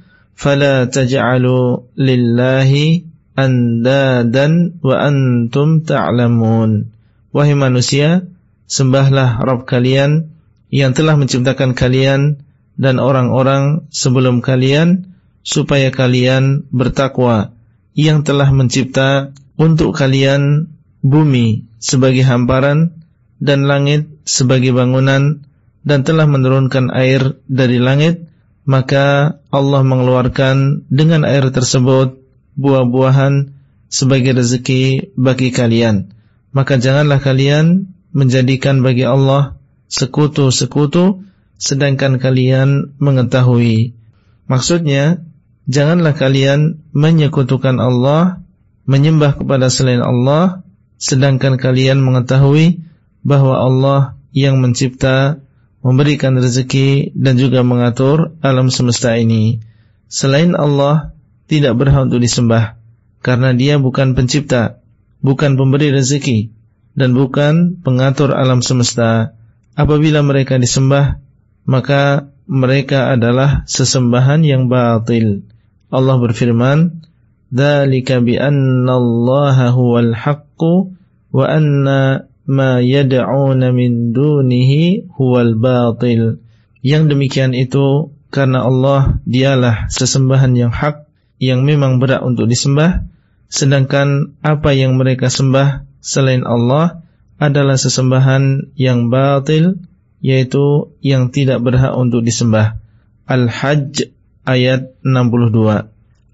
fala 0.41 0.89
تجعلوا 0.89 1.93
lillahi 2.01 3.05
andadan 3.37 4.81
wa 4.81 4.95
antum 4.97 5.85
وهي 5.85 6.89
Wahai 7.31 7.55
manusia, 7.55 8.27
sembahlah 8.65 9.39
Rabb 9.39 9.69
kalian 9.69 10.33
yang 10.73 10.91
telah 10.97 11.15
menciptakan 11.15 11.77
kalian 11.77 12.43
dan 12.75 12.97
orang-orang 12.97 13.87
sebelum 13.93 14.41
kalian 14.43 15.15
supaya 15.45 15.93
kalian 15.93 16.67
bertakwa 16.73 17.55
yang 17.95 18.27
telah 18.27 18.49
mencipta 18.51 19.31
untuk 19.55 19.95
kalian 19.95 20.73
bumi 21.05 21.69
sebagai 21.79 22.27
hamparan 22.27 22.99
dan 23.39 23.63
langit 23.63 24.11
sebagai 24.27 24.75
bangunan 24.75 25.47
dan 25.87 26.03
telah 26.03 26.27
menurunkan 26.27 26.91
air 26.91 27.39
dari 27.47 27.79
langit 27.79 28.30
maka 28.71 29.35
Allah 29.51 29.83
mengeluarkan 29.83 30.87
dengan 30.87 31.27
air 31.27 31.51
tersebut 31.51 32.23
buah-buahan 32.55 33.51
sebagai 33.91 34.39
rezeki 34.39 35.11
bagi 35.19 35.51
kalian. 35.51 36.15
Maka 36.55 36.79
janganlah 36.79 37.19
kalian 37.19 37.91
menjadikan 38.15 38.79
bagi 38.79 39.03
Allah 39.03 39.59
sekutu-sekutu 39.91 41.27
sedangkan 41.59 42.15
kalian 42.15 42.95
mengetahui. 42.95 43.99
Maksudnya, 44.47 45.19
janganlah 45.67 46.15
kalian 46.15 46.79
menyekutukan 46.95 47.75
Allah, 47.75 48.39
menyembah 48.87 49.35
kepada 49.35 49.67
selain 49.67 49.99
Allah 49.99 50.63
sedangkan 50.95 51.59
kalian 51.59 51.99
mengetahui 51.99 52.87
bahwa 53.21 53.59
Allah 53.59 54.01
yang 54.31 54.63
mencipta, 54.63 55.43
memberikan 55.81 56.37
rezeki 56.37 57.13
dan 57.17 57.37
juga 57.41 57.65
mengatur 57.65 58.37
alam 58.45 58.69
semesta 58.69 59.17
ini. 59.17 59.61
Selain 60.07 60.53
Allah 60.53 61.13
tidak 61.49 61.77
berhak 61.77 62.07
untuk 62.09 62.21
disembah 62.21 62.77
karena 63.21 63.53
Dia 63.53 63.77
bukan 63.81 64.13
pencipta, 64.13 64.81
bukan 65.21 65.57
pemberi 65.57 65.93
rezeki 65.93 66.53
dan 66.93 67.17
bukan 67.17 67.81
pengatur 67.81 68.33
alam 68.33 68.61
semesta. 68.61 69.37
Apabila 69.73 70.21
mereka 70.21 70.59
disembah, 70.59 71.21
maka 71.63 72.29
mereka 72.49 73.15
adalah 73.15 73.63
sesembahan 73.69 74.43
yang 74.43 74.67
batil. 74.67 75.47
Allah 75.87 76.19
berfirman, 76.19 77.07
"Dzalika 77.47 78.19
bi 78.19 78.35
Allah 78.35 79.57
huwal 79.71 80.11
haqqu 80.11 80.91
wa 81.31 81.45
anna 81.47 82.30
ma 82.45 82.81
yad'una 82.81 83.73
min 83.73 84.13
dunihi 84.15 85.11
huwal 85.15 85.57
batil. 85.57 86.41
Yang 86.81 87.03
demikian 87.13 87.53
itu 87.53 88.15
karena 88.33 88.65
Allah 88.65 89.21
dialah 89.27 89.91
sesembahan 89.91 90.55
yang 90.57 90.71
hak 90.73 91.05
yang 91.41 91.65
memang 91.65 92.01
berat 92.01 92.21
untuk 92.23 92.47
disembah 92.47 93.05
sedangkan 93.51 94.39
apa 94.39 94.71
yang 94.71 94.95
mereka 94.95 95.27
sembah 95.27 95.83
selain 95.99 96.47
Allah 96.47 97.03
adalah 97.35 97.75
sesembahan 97.75 98.73
yang 98.79 99.11
batil 99.11 99.83
yaitu 100.23 100.95
yang 101.03 101.33
tidak 101.35 101.59
berhak 101.59 101.91
untuk 101.97 102.23
disembah. 102.23 102.79
Al-Hajj 103.27 104.13
ayat 104.47 104.95
62. 105.03 105.91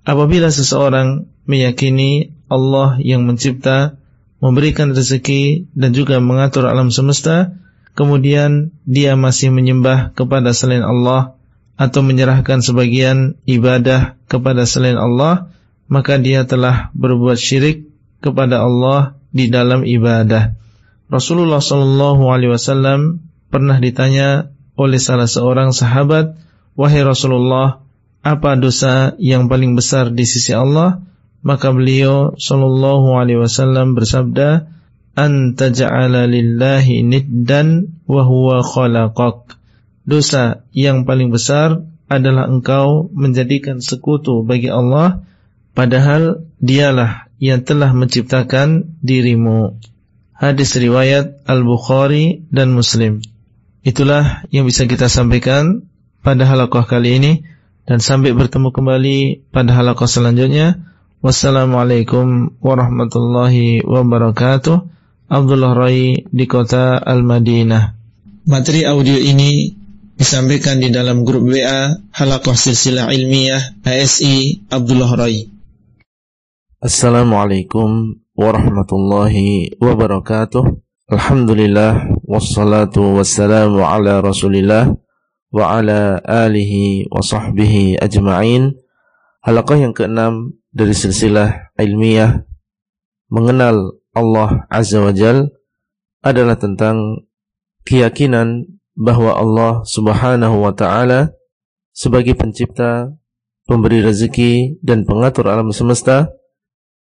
Apabila 0.07 0.47
seseorang 0.53 1.27
meyakini 1.49 2.35
Allah 2.47 2.99
yang 3.01 3.25
mencipta, 3.25 3.96
memberikan 4.37 4.93
rezeki 4.93 5.69
dan 5.73 5.93
juga 5.93 6.21
mengatur 6.21 6.69
alam 6.69 6.93
semesta, 6.93 7.57
kemudian 7.97 8.73
dia 8.85 9.17
masih 9.17 9.49
menyembah 9.49 10.13
kepada 10.13 10.53
selain 10.53 10.85
Allah 10.85 11.37
atau 11.77 12.01
menyerahkan 12.01 12.61
sebagian 12.61 13.37
ibadah 13.45 14.17
kepada 14.25 14.65
selain 14.65 14.97
Allah, 14.97 15.53
maka 15.89 16.17
dia 16.17 16.45
telah 16.45 16.89
berbuat 16.93 17.37
syirik 17.37 17.89
kepada 18.21 18.65
Allah 18.65 19.17
di 19.29 19.49
dalam 19.49 19.85
ibadah. 19.85 20.57
Rasulullah 21.07 21.61
Shallallahu 21.63 22.27
Alaihi 22.27 22.51
Wasallam 22.51 23.23
pernah 23.47 23.79
ditanya 23.79 24.51
oleh 24.75 24.99
salah 24.99 25.29
seorang 25.29 25.71
sahabat, 25.71 26.35
wahai 26.77 27.01
Rasulullah, 27.01 27.81
apa 28.21 28.59
dosa 28.59 29.15
yang 29.21 29.47
paling 29.47 29.73
besar 29.73 30.11
di 30.11 30.27
sisi 30.27 30.51
Allah? 30.51 31.01
Maka 31.45 31.73
beliau 31.73 32.33
Shallallahu 32.37 33.17
Alaihi 33.17 33.41
Wasallam 33.41 33.93
bersabda, 33.93 34.69
"Anta 35.17 35.73
ja'ala 35.73 36.25
lillahi 36.25 37.05
niddan 37.05 37.99
wa 38.09 38.25
huwa 38.25 38.61
khalaqak." 38.65 39.57
Dosa 40.07 40.63
yang 40.71 41.03
paling 41.03 41.29
besar 41.29 41.83
adalah 42.07 42.47
engkau 42.47 43.11
menjadikan 43.11 43.83
sekutu 43.83 44.47
bagi 44.47 44.71
Allah, 44.71 45.27
padahal 45.75 46.47
Dialah 46.57 47.29
yang 47.37 47.61
telah 47.61 47.93
menciptakan 47.93 48.97
dirimu. 49.05 49.77
Hadis 50.33 50.73
riwayat 50.73 51.45
Al-Bukhari 51.45 52.49
dan 52.49 52.73
Muslim. 52.73 53.21
Itulah 53.85 54.45
yang 54.49 54.65
bisa 54.65 54.89
kita 54.89 55.05
sampaikan 55.05 55.85
pada 56.25 56.49
halakoh 56.49 56.81
kali 56.81 57.21
ini 57.21 57.31
dan 57.85 58.01
sampai 58.01 58.33
bertemu 58.33 58.73
kembali 58.73 59.17
pada 59.53 59.69
halakoh 59.77 60.09
selanjutnya. 60.09 60.81
Wassalamualaikum 61.17 62.61
warahmatullahi 62.61 63.81
wabarakatuh. 63.81 64.85
Abdullah 65.25 65.73
Rai 65.73 66.29
di 66.29 66.45
kota 66.45 67.01
Al-Madinah. 67.01 67.97
Materi 68.45 68.85
audio 68.85 69.17
ini 69.17 69.73
disampaikan 70.13 70.77
di 70.77 70.93
dalam 70.93 71.25
grup 71.25 71.49
WA 71.49 71.97
Halakoh 72.13 72.53
Silsilah 72.53 73.09
Ilmiah 73.09 73.81
ASI 73.81 74.61
Abdullah 74.69 75.09
Rai. 75.17 75.49
Assalamualaikum 76.85 78.21
warahmatullahi 78.37 79.73
wabarakatuh. 79.81 80.69
Alhamdulillah 81.09 82.13
wassalatu 82.29 83.17
wassalamu 83.17 83.81
ala 83.81 84.21
Rasulillah 84.21 84.93
wa 85.49 85.63
ala 85.65 86.21
alihi 86.21 87.09
wa 87.09 87.25
sahbihi 87.25 87.97
ajma'in. 87.97 88.77
Halaqah 89.41 89.81
yang 89.81 89.97
keenam 89.97 90.61
dari 90.77 90.93
silsilah 90.93 91.73
ilmiah 91.81 92.45
mengenal 93.33 93.97
Allah 94.13 94.69
Azza 94.69 95.01
wa 95.01 95.09
Jal 95.09 95.49
adalah 96.21 96.53
tentang 96.61 97.25
keyakinan 97.81 98.77
bahwa 98.93 99.33
Allah 99.33 99.81
Subhanahu 99.89 100.61
wa 100.61 100.73
taala 100.77 101.33
sebagai 101.93 102.37
pencipta, 102.37 103.09
pemberi 103.65 104.05
rezeki 104.05 104.77
dan 104.85 105.01
pengatur 105.01 105.49
alam 105.49 105.73
semesta 105.73 106.29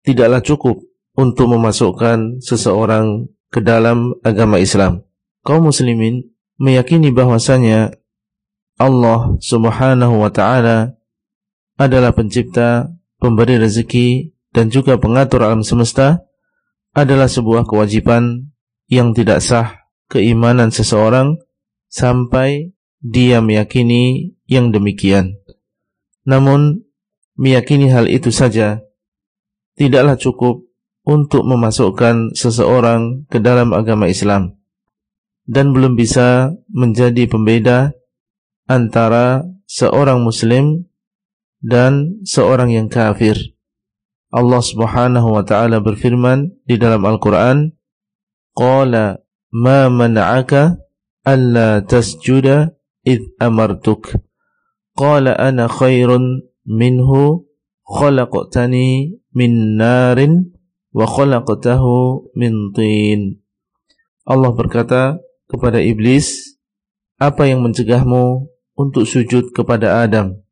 tidaklah 0.07 0.39
cukup 0.39 0.79
untuk 1.19 1.51
memasukkan 1.51 2.39
seseorang 2.39 3.27
ke 3.51 3.59
dalam 3.59 4.15
agama 4.23 4.59
Islam. 4.59 5.03
Kaum 5.43 5.67
muslimin 5.67 6.31
meyakini 6.59 7.11
bahwasanya 7.11 7.91
Allah 8.75 9.35
Subhanahu 9.39 10.19
wa 10.19 10.31
taala 10.31 10.95
adalah 11.75 12.11
pencipta, 12.11 12.91
pemberi 13.19 13.59
rezeki 13.59 14.35
dan 14.55 14.71
juga 14.71 14.95
pengatur 14.95 15.43
alam 15.43 15.61
semesta 15.61 16.23
adalah 16.95 17.27
sebuah 17.27 17.67
kewajiban 17.67 18.55
yang 18.87 19.11
tidak 19.11 19.43
sah 19.43 19.87
keimanan 20.07 20.71
seseorang 20.71 21.35
sampai 21.91 22.71
dia 23.03 23.43
meyakini 23.43 24.35
yang 24.47 24.71
demikian. 24.71 25.35
Namun 26.23 26.87
meyakini 27.35 27.91
hal 27.91 28.07
itu 28.07 28.31
saja 28.31 28.81
tidaklah 29.75 30.15
cukup 30.15 30.63
untuk 31.05 31.45
memasukkan 31.45 32.33
seseorang 32.33 33.29
ke 33.29 33.37
dalam 33.37 33.75
agama 33.75 34.09
Islam 34.09 34.57
dan 35.45 35.71
belum 35.75 35.93
bisa 35.93 36.57
menjadi 36.73 37.29
pembeda 37.29 37.93
antara 38.65 39.45
seorang 39.69 40.25
muslim 40.25 40.89
dan 41.65 42.21
seorang 42.21 42.69
yang 42.69 42.87
kafir. 42.87 43.33
Allah 44.29 44.61
Subhanahu 44.61 45.33
wa 45.33 45.41
taala 45.41 45.81
berfirman 45.81 46.53
di 46.69 46.77
dalam 46.77 47.01
Al-Qur'an, 47.01 47.73
"Qala 48.53 49.17
ma 49.49 49.89
mana'aka 49.89 50.77
alla 51.25 51.81
tasjuda 51.81 52.69
id 53.01 53.33
amartuk?" 53.41 54.13
Qala 54.93 55.33
ana 55.35 55.65
khairun 55.65 56.45
minhu 56.69 57.49
khalaqtani 57.83 59.17
min 59.33 59.75
narin 59.75 60.53
wa 60.93 61.09
khalaqtahu 61.09 62.29
min 62.37 62.71
tin. 62.77 63.41
Allah 64.23 64.53
berkata 64.53 65.19
kepada 65.49 65.81
iblis, 65.81 66.55
apa 67.19 67.47
yang 67.49 67.63
mencegahmu 67.65 68.47
untuk 68.75 69.03
sujud 69.07 69.51
kepada 69.55 70.03
Adam 70.03 70.44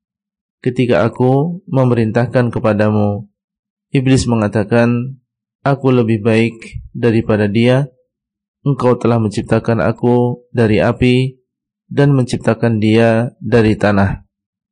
ketika 0.63 1.03
aku 1.03 1.59
memerintahkan 1.67 2.49
kepadamu? 2.49 3.27
Iblis 3.91 4.25
mengatakan, 4.25 5.19
aku 5.61 5.91
lebih 5.91 6.23
baik 6.23 6.87
daripada 6.95 7.51
dia. 7.51 7.91
Engkau 8.63 8.95
telah 8.95 9.19
menciptakan 9.19 9.83
aku 9.83 10.47
dari 10.55 10.79
api 10.79 11.35
dan 11.91 12.15
menciptakan 12.15 12.79
dia 12.79 13.35
dari 13.43 13.75
tanah. 13.75 14.23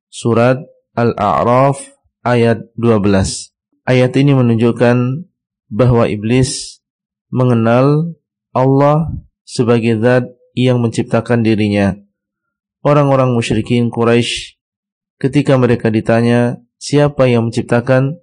Surat 0.07 0.63
Al-A'raf 0.95 1.77
ayat 2.23 2.71
12. 2.79 3.51
Ayat 3.83 4.11
ini 4.15 4.31
menunjukkan 4.31 5.27
bahwa 5.67 6.07
iblis 6.07 6.79
mengenal 7.27 8.15
Allah 8.55 9.11
sebagai 9.43 9.99
zat 9.99 10.23
yang 10.55 10.79
menciptakan 10.79 11.43
dirinya. 11.43 11.95
Orang-orang 12.79 13.35
musyrikin 13.35 13.91
Quraisy 13.91 14.60
ketika 15.21 15.53
mereka 15.61 15.93
ditanya 15.93 16.57
siapa 16.81 17.29
yang 17.29 17.53
menciptakan, 17.53 18.17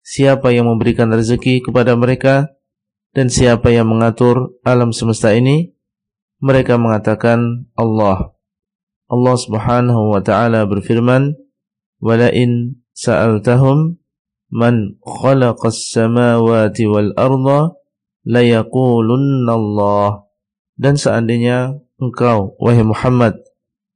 siapa 0.00 0.56
yang 0.56 0.72
memberikan 0.72 1.12
rezeki 1.12 1.60
kepada 1.60 1.92
mereka, 2.00 2.56
dan 3.12 3.28
siapa 3.28 3.68
yang 3.68 3.92
mengatur 3.92 4.56
alam 4.64 4.96
semesta 4.96 5.36
ini, 5.36 5.76
mereka 6.40 6.80
mengatakan 6.80 7.68
Allah. 7.76 8.32
Allah 9.12 9.36
Subhanahu 9.36 10.16
wa 10.16 10.22
taala 10.24 10.64
berfirman, 10.64 11.36
"Walain 12.00 12.80
sa'altahum 12.96 14.00
man 14.48 14.96
khalaqas 15.04 15.92
samawati 15.92 16.88
wal 16.88 17.12
arda 17.14 17.76
layaqulunna 18.24 19.52
Allah 19.52 20.26
dan 20.76 20.96
seandainya 20.96 21.76
engkau 22.02 22.58
wahai 22.58 22.84
Muhammad 22.84 23.40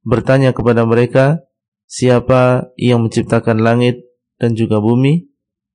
bertanya 0.05 0.55
kepada 0.55 0.87
mereka 0.87 1.45
siapa 1.85 2.73
yang 2.75 3.05
menciptakan 3.05 3.61
langit 3.61 4.05
dan 4.41 4.57
juga 4.57 4.81
bumi 4.81 5.29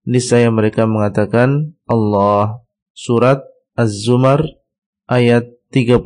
niscaya 0.04 0.50
mereka 0.50 0.84
mengatakan 0.84 1.78
Allah 1.86 2.62
surat 2.92 3.40
Az-Zumar 3.78 4.44
ayat 5.06 5.46
38 5.70 6.04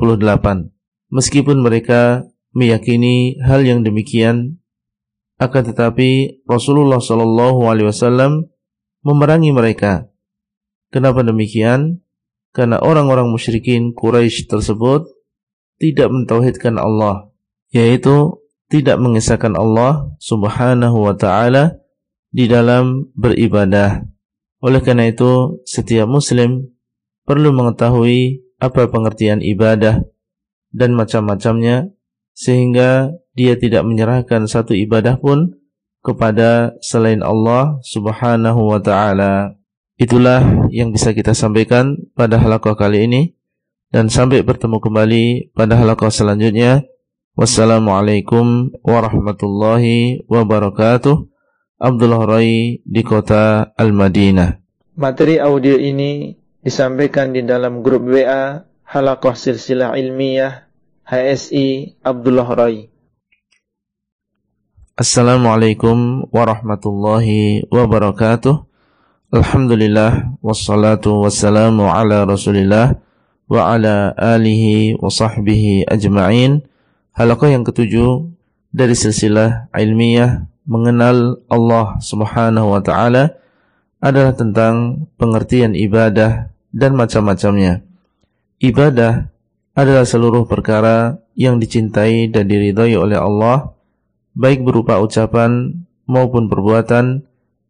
meskipun 1.11 1.57
mereka 1.59 2.25
meyakini 2.55 3.41
hal 3.43 3.65
yang 3.67 3.83
demikian 3.83 4.61
akan 5.35 5.63
tetapi 5.67 6.41
Rasulullah 6.47 7.03
sallallahu 7.03 7.67
alaihi 7.67 7.91
wasallam 7.91 8.47
memerangi 9.03 9.51
mereka. 9.51 10.07
Kenapa 10.89 11.27
demikian? 11.27 11.99
Karena 12.55 12.79
orang-orang 12.79 13.27
musyrikin 13.27 13.91
Quraisy 13.91 14.47
tersebut 14.47 15.11
tidak 15.75 16.07
mentauhidkan 16.07 16.79
Allah, 16.79 17.35
yaitu 17.75 18.44
tidak 18.75 18.99
mengisahkan 18.99 19.55
Allah 19.55 20.11
Subhanahu 20.19 21.07
wa 21.07 21.15
taala 21.15 21.79
di 22.35 22.51
dalam 22.51 23.07
beribadah. 23.15 24.03
Oleh 24.59 24.83
karena 24.83 25.07
itu, 25.07 25.63
setiap 25.63 26.11
muslim 26.11 26.75
perlu 27.23 27.55
mengetahui 27.55 28.43
apa 28.59 28.91
pengertian 28.91 29.39
ibadah 29.39 30.03
dan 30.75 30.91
macam-macamnya 30.91 31.95
sehingga 32.35 33.15
dia 33.31 33.55
tidak 33.55 33.87
menyerahkan 33.87 34.43
satu 34.43 34.75
ibadah 34.75 35.15
pun 35.15 35.55
kepada 36.03 36.75
selain 36.83 37.23
Allah 37.23 37.79
Subhanahu 37.87 38.75
wa 38.75 38.79
taala. 38.83 39.55
itulah 39.95 40.67
yang 40.75 40.91
bisa 40.91 41.15
kita 41.15 41.31
sampaikan 41.31 41.95
pada 42.19 42.35
halaqah 42.35 42.75
kali 42.75 43.07
ini 43.07 43.31
dan 43.95 44.11
sampai 44.11 44.43
bertemu 44.43 44.83
kembali 44.83 45.25
pada 45.55 45.79
halaqah 45.79 46.11
selanjutnya. 46.11 46.83
Wassalamualaikum 47.35 48.71
warahmatullahi 48.79 50.23
wabarakatuh. 50.31 51.27
Abdullah 51.75 52.23
Rai 52.23 52.79
di 52.87 53.03
kota 53.03 53.75
Al-Madinah. 53.75 54.63
Materi 54.95 55.43
audio 55.43 55.75
ini 55.75 56.31
disampaikan 56.63 57.35
di 57.35 57.43
dalam 57.43 57.83
grup 57.83 58.07
WA 58.07 58.63
Halaqah 58.87 59.35
Silsilah 59.35 59.99
Ilmiah 59.99 60.71
HSI 61.03 61.99
Abdullah 62.07 62.47
Rai. 62.55 62.87
Assalamualaikum 64.95 66.31
warahmatullahi 66.31 67.67
wabarakatuh. 67.67 68.63
Alhamdulillah 69.35 70.39
wassalatu 70.39 71.19
wassalamu 71.27 71.91
ala 71.91 72.23
Rasulillah 72.23 72.95
wa 73.51 73.75
ala 73.75 74.15
alihi 74.15 74.95
wa 74.95 75.11
sahbihi 75.11 75.83
ajma'in. 75.91 76.63
Halaqah 77.15 77.47
yang 77.47 77.63
ketujuh 77.63 78.27
dari 78.75 78.91
silsilah 78.91 79.71
ilmiah 79.71 80.51
mengenal 80.67 81.39
Allah 81.47 81.95
Subhanahu 82.03 82.75
wa 82.75 82.83
taala 82.83 83.39
adalah 84.03 84.35
tentang 84.35 85.07
pengertian 85.15 85.79
ibadah 85.79 86.51
dan 86.75 86.91
macam-macamnya. 86.99 87.87
Ibadah 88.59 89.31
adalah 89.79 90.03
seluruh 90.03 90.43
perkara 90.43 91.23
yang 91.39 91.55
dicintai 91.55 92.27
dan 92.27 92.51
diridhai 92.51 92.99
oleh 92.99 93.15
Allah 93.15 93.71
baik 94.35 94.67
berupa 94.67 94.99
ucapan 94.99 95.87
maupun 96.03 96.51
perbuatan 96.51 97.23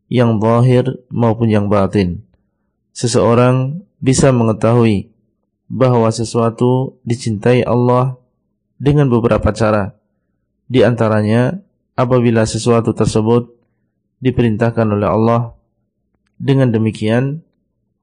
yang 0.09 0.41
zahir 0.41 1.05
maupun 1.13 1.53
yang 1.53 1.69
batin. 1.69 2.25
Seseorang 2.97 3.85
bisa 4.01 4.33
mengetahui 4.33 5.13
bahwa 5.69 6.09
sesuatu 6.09 6.97
dicintai 7.05 7.61
Allah 7.61 8.17
dengan 8.77 9.07
beberapa 9.07 9.51
cara. 9.55 9.95
Di 10.65 10.81
antaranya, 10.81 11.61
apabila 11.95 12.43
sesuatu 12.43 12.91
tersebut 12.91 13.53
diperintahkan 14.19 14.87
oleh 14.89 15.07
Allah, 15.07 15.55
dengan 16.35 16.71
demikian 16.71 17.41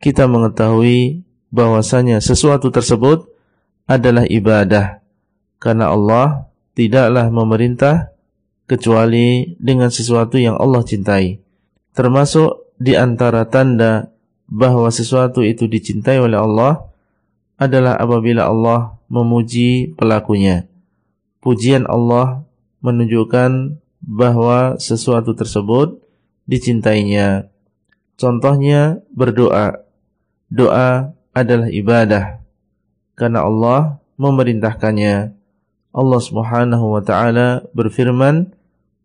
kita 0.01 0.27
mengetahui 0.27 1.23
bahwasanya 1.53 2.19
sesuatu 2.25 2.73
tersebut 2.73 3.29
adalah 3.85 4.25
ibadah 4.25 5.05
karena 5.61 5.93
Allah 5.93 6.49
tidaklah 6.73 7.29
memerintah 7.29 8.11
kecuali 8.65 9.53
dengan 9.61 9.93
sesuatu 9.93 10.41
yang 10.41 10.57
Allah 10.57 10.81
cintai 10.81 11.45
termasuk 11.93 12.73
di 12.81 12.97
antara 12.97 13.45
tanda 13.47 14.09
bahwa 14.49 14.89
sesuatu 14.89 15.45
itu 15.45 15.69
dicintai 15.69 16.19
oleh 16.19 16.41
Allah 16.41 16.89
adalah 17.61 18.01
apabila 18.01 18.49
Allah 18.49 18.97
memuji 19.13 19.93
pelakunya. 19.93 20.65
Pujian 21.45 21.85
Allah 21.85 22.49
menunjukkan 22.81 23.77
bahwa 24.01 24.81
sesuatu 24.81 25.37
tersebut 25.37 26.01
dicintainya. 26.49 27.53
Contohnya 28.17 29.05
berdoa. 29.13 29.85
Doa 30.49 31.13
adalah 31.37 31.69
ibadah 31.69 32.41
karena 33.13 33.45
Allah 33.45 34.01
memerintahkannya. 34.17 35.37
Allah 35.93 36.21
Subhanahu 36.25 36.97
wa 36.97 37.03
taala 37.05 37.69
berfirman, 37.77 38.49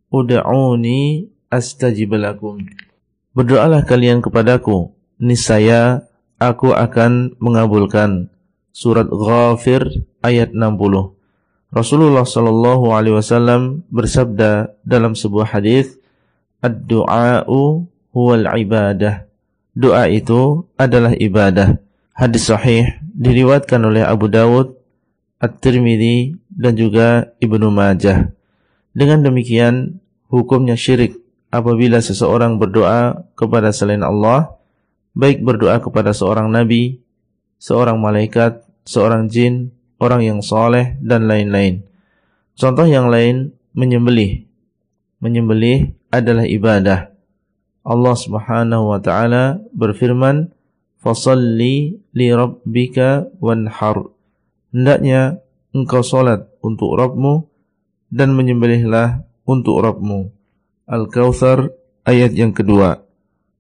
"Ud'uni 0.07 1.27
astajib 1.51 2.15
lakum. 2.15 2.63
Berdoalah 3.35 3.83
kalian 3.83 4.23
kepadaku, 4.23 4.95
niscaya 5.19 6.07
aku 6.39 6.71
akan 6.73 7.37
mengabulkan. 7.37 8.31
Surat 8.77 9.09
Ghafir 9.09 10.05
ayat 10.21 10.53
60. 10.53 11.17
Rasulullah 11.73 12.21
sallallahu 12.21 12.93
alaihi 12.93 13.17
wasallam 13.17 13.81
bersabda 13.89 14.69
dalam 14.85 15.17
sebuah 15.17 15.49
hadis, 15.49 15.97
"Ad-du'a'u 16.61 17.89
huwal 18.13 18.45
ibadah." 18.45 19.25
Doa 19.73 20.05
itu 20.13 20.69
adalah 20.77 21.17
ibadah. 21.17 21.81
Hadis 22.13 22.53
sahih 22.53 23.01
diriwayatkan 23.17 23.81
oleh 23.81 24.05
Abu 24.05 24.29
Dawud, 24.29 24.77
At-Tirmidzi 25.41 26.37
dan 26.53 26.77
juga 26.77 27.33
Ibnu 27.41 27.73
Majah. 27.73 28.29
Dengan 28.93 29.25
demikian, 29.25 29.97
hukumnya 30.29 30.77
syirik 30.77 31.17
apabila 31.49 31.97
seseorang 31.97 32.61
berdoa 32.61 33.25
kepada 33.33 33.73
selain 33.73 34.05
Allah, 34.05 34.53
baik 35.17 35.41
berdoa 35.41 35.81
kepada 35.81 36.13
seorang 36.13 36.53
nabi, 36.53 37.01
seorang 37.57 37.97
malaikat, 37.97 38.66
seorang 38.87 39.27
jin, 39.27 39.75
orang 39.99 40.23
yang 40.23 40.39
soleh, 40.39 40.95
dan 41.03 41.27
lain-lain. 41.27 41.83
Contoh 42.55 42.87
yang 42.87 43.11
lain, 43.11 43.51
menyembelih. 43.75 44.47
Menyembelih 45.19 45.93
adalah 46.09 46.47
ibadah. 46.47 47.11
Allah 47.83 48.15
subhanahu 48.15 48.95
wa 48.95 48.99
ta'ala 49.03 49.59
berfirman, 49.75 50.55
Fasalli 50.97 52.01
li 52.17 52.27
rabbika 52.33 53.29
wanhar. 53.37 54.11
Hendaknya 54.73 55.39
engkau 55.71 56.01
solat 56.01 56.49
untuk 56.59 56.97
Rabbmu 56.97 57.45
dan 58.09 58.33
menyembelihlah 58.33 59.23
untuk 59.45 59.79
Rabbmu. 59.85 60.33
Al-Kautsar 60.89 61.71
ayat 62.03 62.33
yang 62.33 62.51
kedua. 62.51 62.97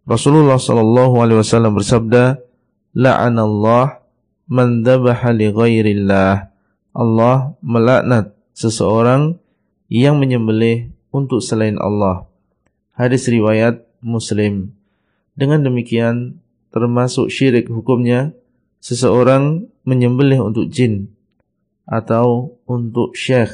Rasulullah 0.07 0.57
sallallahu 0.57 1.19
alaihi 1.19 1.39
wasallam 1.43 1.77
bersabda, 1.77 2.39
"La'anallah 2.95 4.06
man 4.47 4.81
dzabaha 4.81 5.35
li 5.35 5.51
ghairillah." 5.51 6.49
Allah 6.97 7.53
melaknat 7.61 8.33
seseorang 8.57 9.37
yang 9.87 10.17
menyembelih 10.17 10.89
untuk 11.13 11.45
selain 11.45 11.77
Allah. 11.77 12.25
Hadis 12.97 13.29
riwayat 13.29 13.85
Muslim. 14.01 14.73
Dengan 15.37 15.61
demikian 15.61 16.41
termasuk 16.73 17.29
syirik 17.29 17.69
hukumnya 17.69 18.33
seseorang 18.81 19.69
menyembelih 19.85 20.41
untuk 20.41 20.73
jin 20.73 21.13
atau 21.85 22.57
untuk 22.65 23.13
syekh 23.13 23.53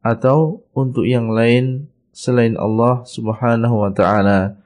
atau 0.00 0.64
untuk 0.72 1.04
yang 1.04 1.32
lain 1.32 1.88
selain 2.12 2.56
Allah 2.56 3.04
Subhanahu 3.04 3.84
wa 3.84 3.90
taala. 3.92 4.60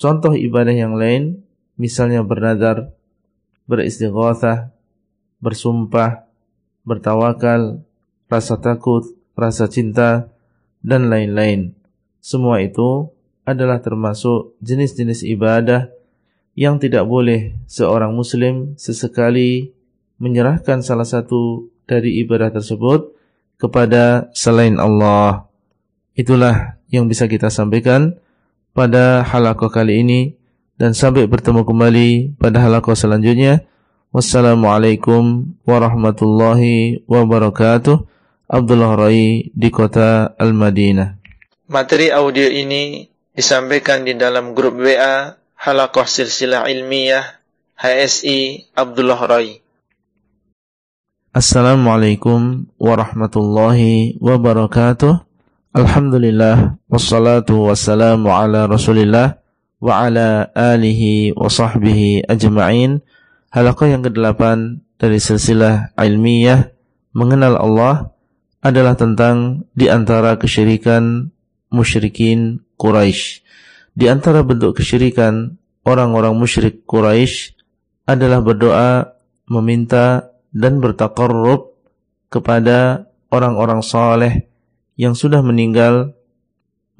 Contoh 0.00 0.32
ibadah 0.32 0.72
yang 0.72 0.96
lain 0.96 1.44
misalnya 1.76 2.24
bernadar, 2.24 2.92
beristighatsah, 3.68 4.72
bersumpah, 5.40 6.28
bertawakal, 6.84 7.82
rasa 8.30 8.56
takut, 8.60 9.04
rasa 9.34 9.66
cinta 9.66 10.30
dan 10.84 11.08
lain-lain. 11.08 11.74
Semua 12.20 12.60
itu 12.60 13.08
adalah 13.48 13.80
termasuk 13.80 14.54
jenis-jenis 14.60 15.24
ibadah 15.24 15.88
yang 16.54 16.76
tidak 16.76 17.08
boleh 17.08 17.56
seorang 17.64 18.12
muslim 18.12 18.76
sesekali 18.76 19.72
menyerahkan 20.20 20.84
salah 20.84 21.08
satu 21.08 21.72
dari 21.88 22.20
ibadah 22.20 22.52
tersebut 22.52 23.16
kepada 23.56 24.28
selain 24.36 24.76
Allah. 24.76 25.48
Itulah 26.12 26.76
yang 26.92 27.08
bisa 27.08 27.24
kita 27.24 27.48
sampaikan 27.48 28.20
pada 28.76 29.24
halakoh 29.24 29.72
kali 29.72 30.04
ini 30.04 30.20
dan 30.76 30.92
sampai 30.92 31.24
bertemu 31.24 31.64
kembali 31.64 32.08
pada 32.36 32.60
halakoh 32.60 32.94
selanjutnya. 32.94 33.64
Wassalamualaikum 34.10 35.54
warahmatullahi 35.62 37.06
wabarakatuh. 37.06 38.02
Abdullah 38.50 38.98
Rai 38.98 39.54
di 39.54 39.70
kota 39.70 40.34
Al-Madinah. 40.34 41.14
Materi 41.70 42.10
audio 42.10 42.50
ini 42.50 43.06
disampaikan 43.30 44.02
di 44.02 44.18
dalam 44.18 44.58
grup 44.58 44.82
WA 44.82 45.38
Halakoh 45.54 46.10
Silsilah 46.10 46.66
Ilmiah 46.66 47.22
HSI 47.78 48.74
Abdullah 48.74 49.20
Rai. 49.30 49.62
Assalamualaikum 51.30 52.66
warahmatullahi 52.82 54.18
wabarakatuh. 54.18 55.22
Alhamdulillah 55.70 56.82
wassalatu 56.90 57.70
wassalamu 57.70 58.34
ala 58.34 58.66
Rasulillah 58.66 59.38
wa 59.78 60.02
ala 60.02 60.50
alihi 60.50 61.30
wa 61.38 61.46
sahbihi 61.46 62.26
ajma'in. 62.26 63.06
Halaqah 63.50 63.90
yang 63.90 64.06
ke-8 64.06 64.42
dari 64.94 65.18
silsilah 65.18 65.90
ilmiah 65.98 66.70
mengenal 67.10 67.58
Allah 67.58 68.14
adalah 68.62 68.94
tentang 68.94 69.66
di 69.74 69.90
antara 69.90 70.38
kesyirikan 70.38 71.34
musyrikin 71.74 72.62
Quraisy. 72.78 73.42
Di 73.98 74.06
antara 74.06 74.46
bentuk 74.46 74.78
kesyirikan 74.78 75.58
orang-orang 75.82 76.38
musyrik 76.38 76.86
Quraisy 76.86 77.58
adalah 78.06 78.38
berdoa, 78.38 79.18
meminta 79.50 80.30
dan 80.54 80.78
bertakarrub 80.78 81.74
kepada 82.30 83.10
orang-orang 83.34 83.82
saleh 83.82 84.46
yang 84.94 85.18
sudah 85.18 85.42
meninggal 85.42 86.14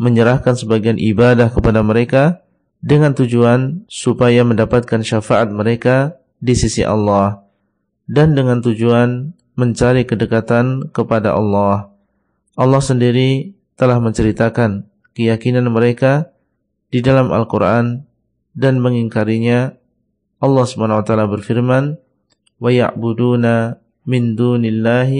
menyerahkan 0.03 0.59
sebagian 0.59 0.99
ibadah 0.99 1.47
kepada 1.47 1.87
mereka 1.87 2.43
dengan 2.83 3.15
tujuan 3.15 3.87
supaya 3.87 4.43
mendapatkan 4.43 5.07
syafaat 5.07 5.47
mereka 5.55 6.20
di 6.40 6.54
sisi 6.54 6.86
Allah 6.86 7.42
dan 8.06 8.38
dengan 8.38 8.62
tujuan 8.62 9.34
mencari 9.56 10.04
kedekatan 10.04 10.92
kepada 10.92 11.34
Allah. 11.34 11.90
Allah 12.56 12.82
sendiri 12.84 13.56
telah 13.76 14.00
menceritakan 14.00 14.88
keyakinan 15.16 15.68
mereka 15.72 16.32
di 16.92 17.04
dalam 17.04 17.32
Al-Quran 17.32 18.04
dan 18.56 18.80
mengingkarinya. 18.80 19.76
Allah 20.40 20.66
SWT 20.68 21.12
berfirman, 21.12 22.00
وَيَعْبُدُونَ 22.60 23.46
مِنْ 24.08 24.24
دُونِ 24.38 24.64
اللَّهِ 24.64 25.12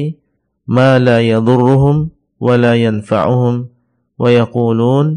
مَا 0.72 1.00
لَا 1.00 1.20
يَضُرُّهُمْ 1.20 1.98
وَلَا 2.40 2.74
يَنْفَعُهُمْ 2.80 3.56
وَيَقُولُونَ 4.20 5.08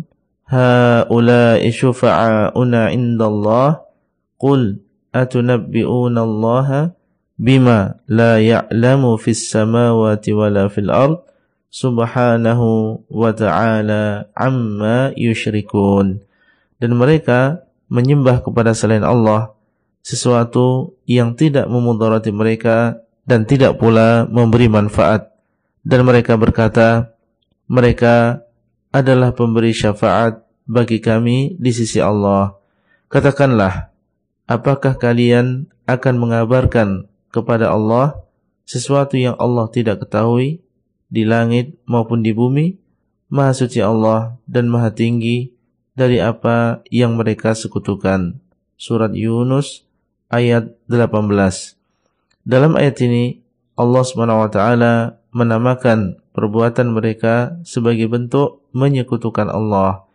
هَؤُلَاءِ 0.48 1.62
شُفَعَاؤُنَا 1.70 2.80
عِنْدَ 2.90 3.20
اللَّهِ 3.22 3.70
قُلْ 4.38 4.81
atunabbi'una 5.13 6.19
Allah 6.25 6.91
bima 7.37 8.01
la 8.09 8.41
ya'lamu 8.41 9.15
fis 9.21 9.47
samawati 9.47 10.33
wala 10.33 10.67
fil 10.67 10.89
ard? 10.89 11.21
Subhanahu 11.73 13.01
wa 13.09 13.31
ta'ala 13.33 14.29
amma 14.37 15.09
yushrikun. 15.17 16.21
Dan 16.77 16.91
mereka 16.99 17.65
menyembah 17.89 18.45
kepada 18.45 18.77
selain 18.77 19.01
Allah 19.01 19.53
sesuatu 20.03 20.93
yang 21.07 21.33
tidak 21.33 21.65
memudarati 21.71 22.29
mereka 22.29 23.01
dan 23.23 23.47
tidak 23.47 23.79
pula 23.79 24.27
memberi 24.29 24.67
manfaat. 24.69 25.31
Dan 25.81 26.05
mereka 26.05 26.35
berkata 26.35 27.15
mereka 27.65 28.43
adalah 28.93 29.33
pemberi 29.33 29.73
syafaat 29.73 30.43
bagi 30.67 30.99
kami 30.99 31.57
di 31.57 31.71
sisi 31.73 31.97
Allah. 31.97 32.53
Katakanlah 33.09 33.92
apakah 34.49 34.95
kalian 34.99 35.71
akan 35.87 36.15
mengabarkan 36.19 37.11
kepada 37.33 37.71
Allah 37.71 38.19
sesuatu 38.63 39.19
yang 39.19 39.35
Allah 39.39 39.67
tidak 39.71 40.03
ketahui 40.07 40.63
di 41.11 41.23
langit 41.27 41.75
maupun 41.85 42.23
di 42.23 42.31
bumi 42.31 42.79
maha 43.33 43.53
suci 43.53 43.81
Allah 43.81 44.37
dan 44.45 44.69
maha 44.69 44.93
tinggi 44.93 45.53
dari 45.93 46.21
apa 46.21 46.81
yang 46.89 47.17
mereka 47.17 47.53
sekutukan. 47.53 48.41
Surat 48.77 49.13
Yunus 49.13 49.85
ayat 50.29 50.73
18. 50.89 51.29
Dalam 52.43 52.75
ayat 52.75 52.97
ini 53.01 53.41
Allah 53.73 54.03
SWT 54.05 54.59
menamakan 55.33 56.21
perbuatan 56.33 56.93
mereka 56.93 57.57
sebagai 57.65 58.09
bentuk 58.09 58.61
menyekutukan 58.73 59.49
Allah. 59.49 60.05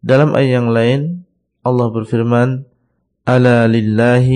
Dalam 0.00 0.32
ayat 0.32 0.64
yang 0.64 0.68
lain 0.72 1.00
Allah 1.60 1.92
berfirman, 1.92 2.64
ألا 3.28 3.68
لله 3.68 4.26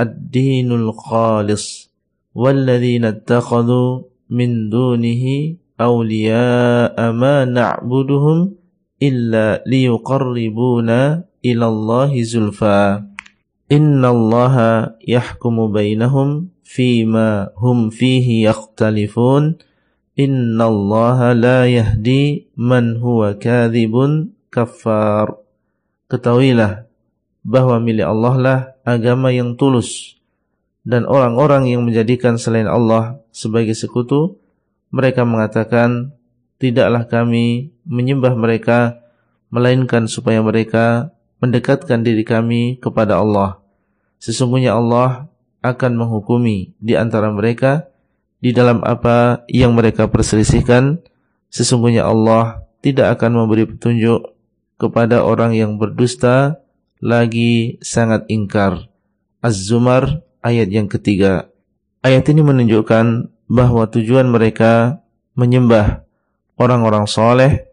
الدين 0.00 0.72
الخالص 0.72 1.90
والذين 2.34 3.04
اتخذوا 3.04 4.02
من 4.30 4.70
دونه 4.70 5.24
أولياء 5.80 7.12
ما 7.12 7.44
نعبدهم 7.44 8.54
إلا 9.02 9.64
ليقربونا 9.66 11.24
إلى 11.44 11.66
الله 11.66 12.22
زلفى. 12.22 13.02
إن 13.72 14.04
الله 14.04 14.56
يحكم 15.08 15.72
بينهم 15.72 16.48
فيما 16.64 17.48
هم 17.56 17.90
فيه 17.90 18.48
يختلفون. 18.48 19.56
إن 20.18 20.60
الله 20.60 21.32
لا 21.32 21.66
يهدي 21.66 22.46
من 22.56 22.96
هو 22.96 23.34
كاذب 23.40 23.94
كفار. 24.52 25.26
Ketahuilah 26.10 26.89
bahwa 27.40 27.80
milik 27.80 28.04
Allah 28.04 28.34
lah 28.36 28.58
agama 28.84 29.32
yang 29.32 29.56
tulus 29.56 30.20
dan 30.84 31.04
orang-orang 31.04 31.68
yang 31.68 31.84
menjadikan 31.84 32.40
selain 32.40 32.68
Allah 32.68 33.20
sebagai 33.32 33.76
sekutu 33.76 34.40
mereka 34.90 35.24
mengatakan 35.24 36.12
tidaklah 36.60 37.06
kami 37.08 37.72
menyembah 37.88 38.36
mereka 38.36 39.00
melainkan 39.48 40.06
supaya 40.06 40.44
mereka 40.44 41.14
mendekatkan 41.40 42.04
diri 42.04 42.22
kami 42.22 42.76
kepada 42.78 43.18
Allah. 43.18 43.58
Sesungguhnya 44.20 44.76
Allah 44.76 45.26
akan 45.64 45.92
menghukumi 45.96 46.76
di 46.76 46.94
antara 46.94 47.32
mereka 47.32 47.88
di 48.40 48.52
dalam 48.52 48.84
apa 48.84 49.44
yang 49.48 49.72
mereka 49.72 50.08
perselisihkan. 50.08 51.00
Sesungguhnya 51.50 52.06
Allah 52.06 52.62
tidak 52.84 53.18
akan 53.18 53.44
memberi 53.44 53.66
petunjuk 53.66 54.36
kepada 54.76 55.24
orang 55.24 55.56
yang 55.56 55.76
berdusta 55.76 56.60
lagi 57.00 57.80
sangat 57.80 58.28
ingkar. 58.28 58.86
Az-Zumar 59.40 60.20
ayat 60.44 60.68
yang 60.68 60.86
ketiga. 60.86 61.48
Ayat 62.04 62.28
ini 62.28 62.44
menunjukkan 62.44 63.32
bahwa 63.48 63.88
tujuan 63.88 64.28
mereka 64.28 65.00
menyembah 65.36 66.04
orang-orang 66.60 67.08
soleh 67.08 67.64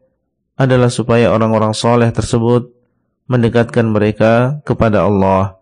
adalah 0.57 0.89
supaya 0.89 1.29
orang-orang 1.29 1.75
soleh 1.75 2.09
tersebut 2.09 2.71
mendekatkan 3.27 3.85
mereka 3.91 4.63
kepada 4.63 5.03
Allah. 5.05 5.59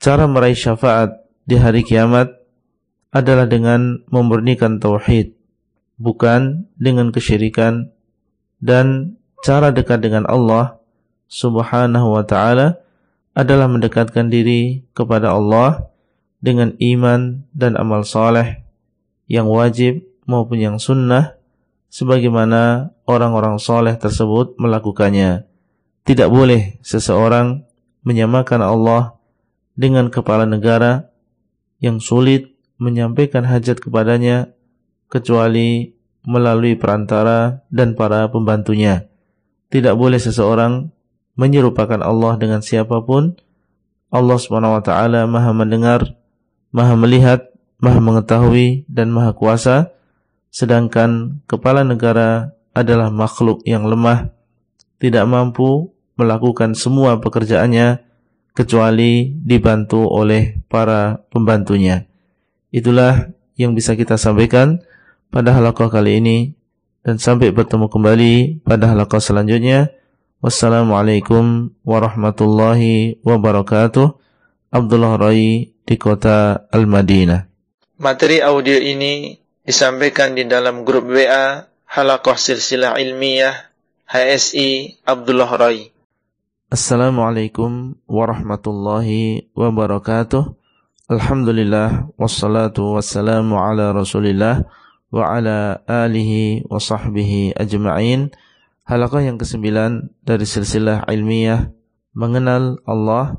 Cara 0.00 0.24
meraih 0.24 0.56
syafaat 0.56 1.12
di 1.44 1.58
hari 1.60 1.84
kiamat 1.84 2.30
adalah 3.10 3.44
dengan 3.44 4.06
memurnikan 4.08 4.78
tauhid, 4.78 5.34
bukan 5.98 6.70
dengan 6.78 7.10
kesyirikan 7.10 7.90
dan 8.62 9.18
cara 9.42 9.74
dekat 9.74 10.00
dengan 10.00 10.24
Allah 10.30 10.78
Subhanahu 11.26 12.16
wa 12.16 12.24
taala 12.24 12.80
adalah 13.34 13.70
mendekatkan 13.70 14.28
diri 14.28 14.84
kepada 14.92 15.34
Allah 15.34 15.90
dengan 16.40 16.74
iman 16.80 17.46
dan 17.54 17.76
amal 17.78 18.02
soleh 18.02 18.64
yang 19.30 19.46
wajib 19.46 20.02
maupun 20.26 20.58
yang 20.58 20.76
sunnah 20.82 21.38
sebagaimana 21.92 22.94
orang-orang 23.04 23.58
soleh 23.62 23.94
tersebut 23.94 24.56
melakukannya. 24.56 25.46
Tidak 26.06 26.26
boleh 26.26 26.80
seseorang 26.80 27.62
menyamakan 28.02 28.64
Allah 28.64 29.20
dengan 29.76 30.08
kepala 30.08 30.48
negara 30.48 31.12
yang 31.78 32.00
sulit 32.00 32.56
menyampaikan 32.80 33.44
hajat 33.44 33.78
kepadanya 33.78 34.56
kecuali 35.12 35.92
melalui 36.24 36.76
perantara 36.76 37.64
dan 37.68 37.96
para 37.96 38.28
pembantunya. 38.32 39.08
Tidak 39.68 39.94
boleh 39.94 40.18
seseorang 40.18 40.90
menyerupakan 41.40 42.04
Allah 42.04 42.36
dengan 42.36 42.60
siapa 42.60 43.00
pun. 43.00 43.40
Allah 44.12 44.36
SWT 44.36 44.92
maha 45.24 45.50
mendengar, 45.56 46.18
maha 46.68 46.94
melihat, 47.00 47.48
maha 47.80 48.02
mengetahui, 48.02 48.84
dan 48.90 49.08
maha 49.08 49.32
kuasa 49.32 49.96
sedangkan 50.50 51.40
kepala 51.46 51.86
negara 51.86 52.52
adalah 52.74 53.08
makhluk 53.08 53.62
yang 53.62 53.86
lemah, 53.86 54.34
tidak 54.98 55.24
mampu 55.30 55.94
melakukan 56.18 56.74
semua 56.74 57.22
pekerjaannya 57.22 58.02
kecuali 58.52 59.32
dibantu 59.40 60.04
oleh 60.10 60.58
para 60.66 61.22
pembantunya. 61.30 62.04
Itulah 62.74 63.30
yang 63.56 63.72
bisa 63.72 63.94
kita 63.94 64.18
sampaikan 64.18 64.82
pada 65.30 65.54
halaqah 65.54 65.88
kali 65.88 66.18
ini 66.18 66.38
dan 67.06 67.16
sampai 67.16 67.54
bertemu 67.54 67.86
kembali 67.88 68.34
pada 68.66 68.92
halaqah 68.92 69.22
selanjutnya. 69.22 69.94
Wassalamualaikum 70.40 71.68
warahmatullahi 71.84 73.20
wabarakatuh. 73.20 74.16
Abdullah 74.72 75.20
Rai 75.20 75.68
di 75.84 75.96
kota 76.00 76.64
Al-Madinah. 76.72 77.44
Materi 78.00 78.40
audio 78.40 78.80
ini 78.80 79.36
disampaikan 79.60 80.32
di 80.32 80.48
dalam 80.48 80.88
grup 80.88 81.12
WA 81.12 81.68
Halakoh 81.84 82.40
Silsilah 82.40 82.96
Ilmiah 82.96 83.52
HSI 84.08 85.04
Abdullah 85.04 85.50
Rai. 85.60 85.92
Assalamualaikum 86.72 88.00
warahmatullahi 88.08 89.52
wabarakatuh. 89.52 90.56
Alhamdulillah 91.12 92.16
wassalatu 92.16 92.96
wassalamu 92.96 93.60
ala 93.60 93.92
Rasulillah 93.92 94.64
wa 95.12 95.36
ala 95.36 95.84
alihi 95.84 96.64
wa 96.64 96.80
sahbihi 96.80 97.60
ajma'in. 97.60 98.32
Halaqah 98.90 99.22
yang 99.22 99.38
kesembilan 99.38 100.18
dari 100.26 100.42
silsilah 100.42 101.06
ilmiah 101.06 101.70
mengenal 102.10 102.82
Allah 102.82 103.38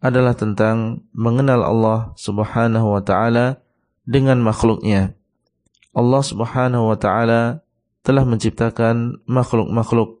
adalah 0.00 0.32
tentang 0.32 1.04
mengenal 1.12 1.60
Allah 1.68 2.16
Subhanahu 2.16 2.96
wa 2.96 3.04
taala 3.04 3.60
dengan 4.08 4.40
makhluknya. 4.40 5.12
Allah 5.92 6.22
Subhanahu 6.24 6.88
wa 6.88 6.96
taala 6.96 7.60
telah 8.00 8.24
menciptakan 8.24 9.20
makhluk-makhluk 9.28 10.16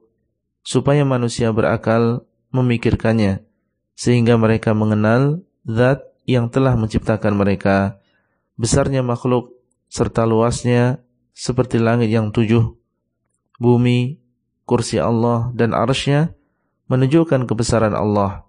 supaya 0.60 1.08
manusia 1.08 1.48
berakal 1.56 2.28
memikirkannya 2.52 3.48
sehingga 3.96 4.36
mereka 4.36 4.76
mengenal 4.76 5.40
zat 5.64 6.04
yang 6.28 6.52
telah 6.52 6.76
menciptakan 6.76 7.32
mereka 7.32 7.96
besarnya 8.60 9.00
makhluk 9.00 9.56
serta 9.88 10.28
luasnya 10.28 11.00
seperti 11.32 11.80
langit 11.80 12.12
yang 12.12 12.28
tujuh 12.28 12.76
bumi 13.56 14.25
kursi 14.66 14.98
Allah 14.98 15.54
dan 15.54 15.72
arsy 15.72 16.26
menunjukkan 16.90 17.46
kebesaran 17.46 17.94
Allah 17.94 18.46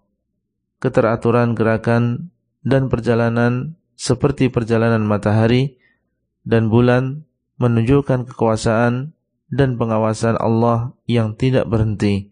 keteraturan 0.78 1.58
gerakan 1.58 2.30
dan 2.62 2.90
perjalanan 2.90 3.78
seperti 3.98 4.54
perjalanan 4.54 5.02
matahari 5.02 5.78
dan 6.46 6.70
bulan 6.70 7.26
menunjukkan 7.58 8.30
kekuasaan 8.30 9.18
dan 9.50 9.80
pengawasan 9.80 10.38
Allah 10.38 10.94
yang 11.10 11.34
tidak 11.34 11.66
berhenti. 11.66 12.30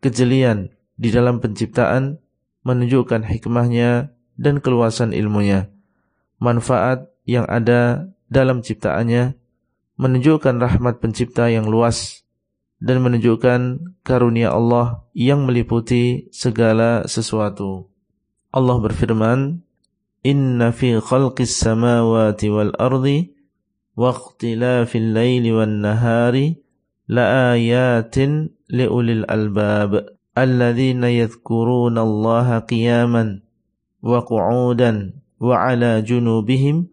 Kejelian 0.00 0.72
di 0.96 1.12
dalam 1.12 1.44
penciptaan 1.44 2.20
menunjukkan 2.64 3.28
hikmahnya 3.28 4.14
dan 4.40 4.64
keluasan 4.64 5.12
ilmunya. 5.12 5.68
Manfaat 6.40 7.12
yang 7.28 7.44
ada 7.48 8.08
dalam 8.32 8.64
ciptaannya 8.64 9.36
menunjukkan 10.00 10.56
rahmat 10.56 10.98
pencipta 10.98 11.52
yang 11.52 11.68
luas 11.68 12.23
dan 12.84 13.00
menunjukkan 13.00 13.60
karunia 14.04 14.52
Allah 14.52 15.08
yang 15.16 15.48
meliputi 15.48 16.28
segala 16.28 17.08
sesuatu. 17.08 17.88
Allah 18.52 18.76
berfirman, 18.76 19.64
Inna 20.20 20.68
fi 20.72 21.00
khalqis 21.00 21.56
samawati 21.64 22.52
wal 22.52 22.76
ardi 22.76 23.32
wa 23.96 24.12
ikhtilafil 24.12 25.16
laili 25.16 25.52
wan 25.52 25.80
nahari 25.80 26.60
la 27.08 27.56
ayatin 27.56 28.52
li 28.68 28.84
ulil 28.88 29.24
albab 29.28 30.00
alladzina 30.32 31.12
yadhkuruna 31.12 32.04
Allah 32.04 32.64
qiyaman 32.64 33.44
wa 34.00 34.24
qu'udan 34.24 35.20
wa 35.40 35.60
ala 35.60 36.00
junubihim 36.00 36.88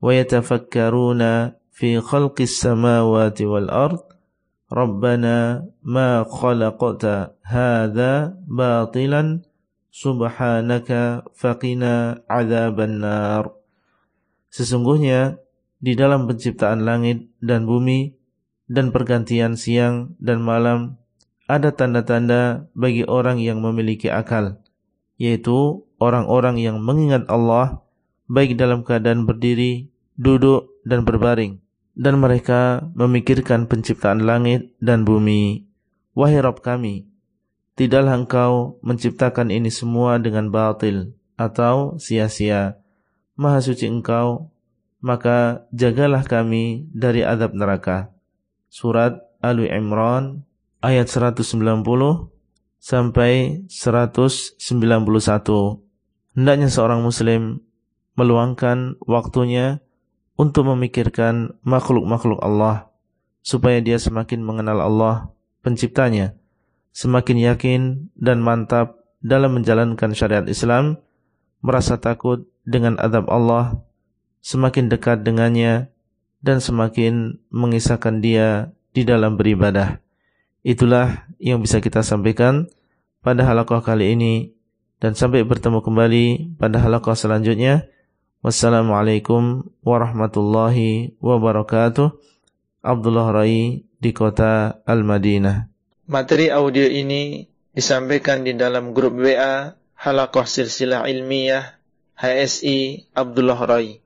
wa 0.00 0.16
yatafakkaruna 0.16 1.56
fi 1.68 2.00
khalqis 2.00 2.60
samawati 2.60 3.44
wal 3.44 3.68
ard 3.68 4.09
Rabbana 4.70 5.66
ma 5.82 6.22
khalaqta 6.22 7.34
hadha 7.42 8.38
batilan 8.46 9.42
subhanaka 9.90 11.26
faqina 11.34 12.22
adzaban 12.30 13.02
nar. 13.02 13.50
Sesungguhnya 14.54 15.42
di 15.82 15.98
dalam 15.98 16.30
penciptaan 16.30 16.86
langit 16.86 17.26
dan 17.42 17.66
bumi 17.66 18.14
dan 18.70 18.94
pergantian 18.94 19.58
siang 19.58 20.14
dan 20.22 20.38
malam 20.38 21.02
ada 21.50 21.74
tanda-tanda 21.74 22.70
bagi 22.78 23.02
orang 23.02 23.42
yang 23.42 23.58
memiliki 23.58 24.06
akal, 24.06 24.62
yaitu 25.18 25.82
orang-orang 25.98 26.62
yang 26.62 26.78
mengingat 26.78 27.26
Allah 27.26 27.82
baik 28.30 28.54
dalam 28.54 28.86
keadaan 28.86 29.26
berdiri, 29.26 29.90
duduk, 30.14 30.70
dan 30.86 31.02
berbaring. 31.02 31.58
Dan 31.94 32.22
mereka 32.22 32.86
memikirkan 32.96 33.66
penciptaan 33.66 34.24
langit 34.24 34.74
dan 34.78 35.04
bumi. 35.04 35.66
Wahai 36.14 36.42
Rabb 36.42 36.62
kami, 36.62 37.10
Tidaklah 37.80 38.12
engkau 38.12 38.76
menciptakan 38.84 39.48
ini 39.48 39.72
semua 39.72 40.20
dengan 40.20 40.52
batil 40.52 41.16
atau 41.40 41.96
sia-sia. 41.96 42.76
Maha 43.40 43.64
suci 43.64 43.88
engkau, 43.88 44.52
maka 45.00 45.64
jagalah 45.72 46.20
kami 46.28 46.84
dari 46.92 47.24
adab 47.24 47.56
neraka. 47.56 48.12
Surat 48.68 49.16
Ali 49.40 49.72
Imran 49.72 50.44
ayat 50.84 51.08
190 51.08 51.80
sampai 52.76 53.64
191. 53.72 54.60
Hendaknya 56.36 56.68
seorang 56.68 57.00
muslim 57.00 57.64
meluangkan 58.12 59.00
waktunya 59.08 59.80
untuk 60.40 60.72
memikirkan 60.72 61.60
makhluk-makhluk 61.60 62.40
Allah 62.40 62.88
supaya 63.44 63.84
dia 63.84 64.00
semakin 64.00 64.40
mengenal 64.40 64.80
Allah 64.80 65.28
penciptanya 65.60 66.40
semakin 66.90 67.36
yakin 67.38 67.80
dan 68.18 68.42
mantap 68.42 68.98
dalam 69.20 69.60
menjalankan 69.60 70.16
syariat 70.16 70.46
Islam, 70.48 70.98
merasa 71.60 72.00
takut 72.00 72.48
dengan 72.64 72.96
adab 72.96 73.28
Allah, 73.28 73.84
semakin 74.40 74.88
dekat 74.88 75.22
dengannya, 75.22 75.92
dan 76.40 76.58
semakin 76.58 77.36
mengisahkan 77.52 78.24
dia 78.24 78.72
di 78.96 79.04
dalam 79.04 79.36
beribadah. 79.36 80.00
Itulah 80.64 81.28
yang 81.40 81.60
bisa 81.60 81.80
kita 81.80 82.00
sampaikan 82.04 82.68
pada 83.20 83.44
halaqah 83.44 83.84
kali 83.84 84.16
ini 84.16 84.56
dan 85.00 85.16
sampai 85.16 85.44
bertemu 85.44 85.80
kembali 85.84 86.56
pada 86.56 86.80
halaqah 86.80 87.16
selanjutnya. 87.16 87.88
Wassalamualaikum 88.40 89.68
warahmatullahi 89.84 91.12
wabarakatuh. 91.20 92.08
Abdullah 92.80 93.36
Rai 93.36 93.84
di 93.84 94.10
kota 94.16 94.80
Al-Madinah. 94.88 95.68
Materi 96.08 96.48
audio 96.48 96.88
ini 96.88 97.44
disampaikan 97.76 98.40
di 98.40 98.56
dalam 98.56 98.96
grup 98.96 99.20
WA 99.20 99.76
Halakoh 99.92 100.48
Silsilah 100.48 101.04
Ilmiah 101.04 101.84
HSI 102.16 103.12
Abdullah 103.12 103.60
Rai. 103.60 104.00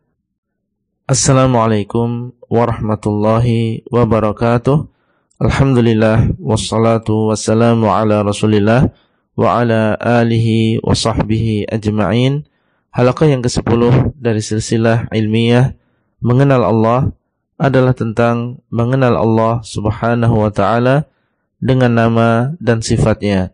Assalamualaikum 1.07 2.35
warahmatullahi 2.51 3.87
wabarakatuh. 3.87 4.91
Alhamdulillah 5.39 6.35
wassalatu 6.43 7.31
wassalamu 7.31 7.87
ala 7.87 8.27
Rasulillah 8.27 8.91
wa 9.39 9.63
ala 9.63 9.95
alihi 9.95 10.83
wa 10.83 10.91
sahbihi 10.91 11.71
ajma'in. 11.71 12.51
Halaqah 12.95 13.27
yang 13.27 13.43
ke-10 13.43 14.15
dari 14.23 14.39
silsilah 14.39 15.11
ilmiah 15.11 15.75
mengenal 16.23 16.63
Allah 16.63 17.01
adalah 17.59 17.91
tentang 17.91 18.63
mengenal 18.71 19.19
Allah 19.19 19.67
Subhanahu 19.67 20.47
wa 20.47 20.55
taala 20.55 21.11
dengan 21.59 21.91
nama 21.91 22.55
dan 22.63 22.87
sifatnya. 22.87 23.51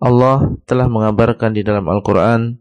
Allah 0.00 0.56
telah 0.64 0.88
mengabarkan 0.88 1.52
di 1.52 1.60
dalam 1.60 1.92
Al-Quran 1.92 2.56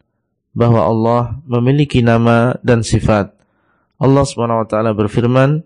bahwa 0.51 0.91
Allah 0.91 1.39
memiliki 1.47 2.03
nama 2.03 2.51
dan 2.67 2.83
sifat. 2.83 3.31
Allah 3.95 4.27
SWT 4.27 4.75
berfirman, 4.75 5.63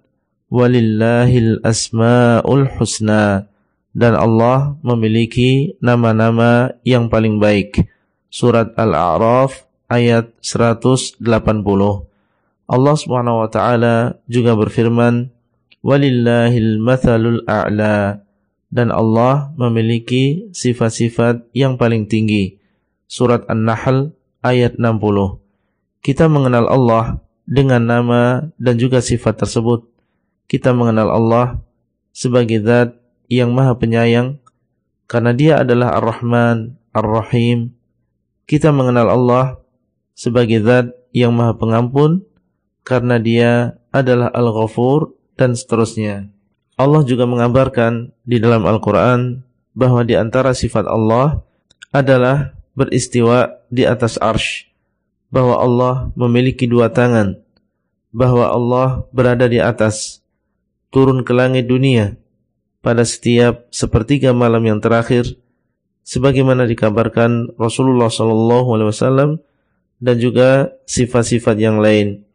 Walillahil 0.54 1.66
asma'ul 1.66 2.70
husna. 2.78 3.50
Dan 3.90 4.14
Allah 4.14 4.78
memiliki 4.86 5.82
nama-nama 5.82 6.78
yang 6.86 7.10
paling 7.10 7.42
baik. 7.42 7.90
Surat 8.30 8.74
Al-A'raf 8.78 9.73
ayat 9.94 10.34
180. 10.42 11.22
Allah 12.66 12.96
SWT 12.98 13.58
juga 14.26 14.52
berfirman, 14.58 15.30
Walillahil 15.84 16.80
mathalul 16.82 17.46
a'la 17.46 18.24
dan 18.74 18.90
Allah 18.90 19.54
memiliki 19.54 20.50
sifat-sifat 20.50 21.46
yang 21.54 21.78
paling 21.78 22.10
tinggi. 22.10 22.58
Surat 23.06 23.46
An-Nahl 23.46 24.16
ayat 24.42 24.82
60. 24.82 25.38
Kita 26.02 26.26
mengenal 26.26 26.66
Allah 26.66 27.22
dengan 27.46 27.86
nama 27.86 28.50
dan 28.58 28.80
juga 28.82 29.04
sifat 29.04 29.46
tersebut. 29.46 29.86
Kita 30.50 30.74
mengenal 30.74 31.14
Allah 31.14 31.62
sebagai 32.16 32.64
zat 32.64 32.98
yang 33.28 33.54
maha 33.54 33.78
penyayang 33.78 34.42
karena 35.06 35.36
dia 35.36 35.54
adalah 35.62 36.00
Ar-Rahman, 36.00 36.80
Ar-Rahim. 36.96 37.76
Kita 38.50 38.74
mengenal 38.74 39.12
Allah 39.12 39.63
sebagai 40.14 40.62
zat 40.62 40.94
yang 41.14 41.34
maha 41.34 41.58
pengampun 41.58 42.26
karena 42.86 43.18
dia 43.22 43.78
adalah 43.94 44.30
Al-Ghafur 44.34 45.14
dan 45.38 45.54
seterusnya. 45.58 46.30
Allah 46.74 47.06
juga 47.06 47.30
mengabarkan 47.30 48.10
di 48.26 48.42
dalam 48.42 48.66
Al-Quran 48.66 49.46
bahwa 49.78 50.02
di 50.02 50.18
antara 50.18 50.58
sifat 50.58 50.90
Allah 50.90 51.42
adalah 51.94 52.58
beristiwa 52.74 53.62
di 53.70 53.86
atas 53.86 54.18
arsh, 54.18 54.70
bahwa 55.30 55.62
Allah 55.62 55.94
memiliki 56.18 56.66
dua 56.66 56.90
tangan, 56.90 57.38
bahwa 58.10 58.50
Allah 58.50 59.06
berada 59.14 59.46
di 59.46 59.62
atas, 59.62 60.22
turun 60.90 61.22
ke 61.22 61.34
langit 61.34 61.70
dunia 61.70 62.18
pada 62.82 63.06
setiap 63.06 63.70
sepertiga 63.70 64.34
malam 64.34 64.66
yang 64.66 64.82
terakhir, 64.82 65.38
sebagaimana 66.02 66.66
dikabarkan 66.66 67.54
Rasulullah 67.58 68.10
SAW 68.10 69.38
dan 70.04 70.20
juga 70.20 70.76
sifat-sifat 70.84 71.56
yang 71.56 71.80
lain. 71.80 72.28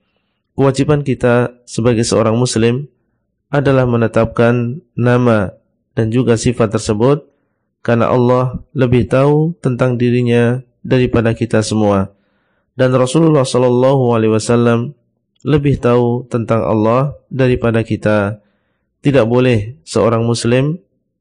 Kewajiban 0.57 1.05
kita 1.05 1.53
sebagai 1.69 2.09
seorang 2.09 2.35
Muslim 2.41 2.89
adalah 3.53 3.85
menetapkan 3.85 4.81
nama 4.97 5.53
dan 5.93 6.09
juga 6.09 6.41
sifat 6.41 6.73
tersebut 6.73 7.29
karena 7.85 8.09
Allah 8.09 8.65
lebih 8.73 9.07
tahu 9.07 9.53
tentang 9.61 10.01
dirinya 10.01 10.65
daripada 10.81 11.37
kita 11.37 11.61
semua 11.61 12.13
dan 12.79 12.95
Rasulullah 12.95 13.43
sallallahu 13.43 14.15
alaihi 14.15 14.39
wasallam 14.39 14.95
lebih 15.43 15.83
tahu 15.83 16.27
tentang 16.31 16.63
Allah 16.63 17.19
daripada 17.27 17.83
kita 17.83 18.39
tidak 19.03 19.27
boleh 19.27 19.79
seorang 19.83 20.23
muslim 20.23 20.79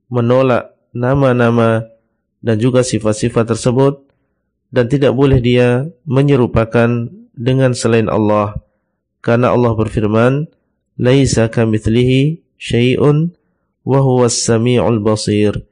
menolak 0.09 0.73
nama-nama 0.93 1.85
dan 2.41 2.57
juga 2.61 2.85
sifat-sifat 2.85 3.53
tersebut 3.53 4.05
dan 4.73 4.91
tidak 4.91 5.15
boleh 5.15 5.39
dia 5.39 5.87
menyerupakan 6.03 7.09
dengan 7.37 7.71
selain 7.71 8.11
Allah 8.11 8.59
karena 9.21 9.51
Allah 9.53 9.75
berfirman 9.75 10.47
laisa 10.97 11.47
kamitslihi 11.47 12.41
syai'un 12.57 13.31
wa 13.87 13.99
huwas 14.01 14.35
samiul 14.35 14.99
basir. 14.99 15.63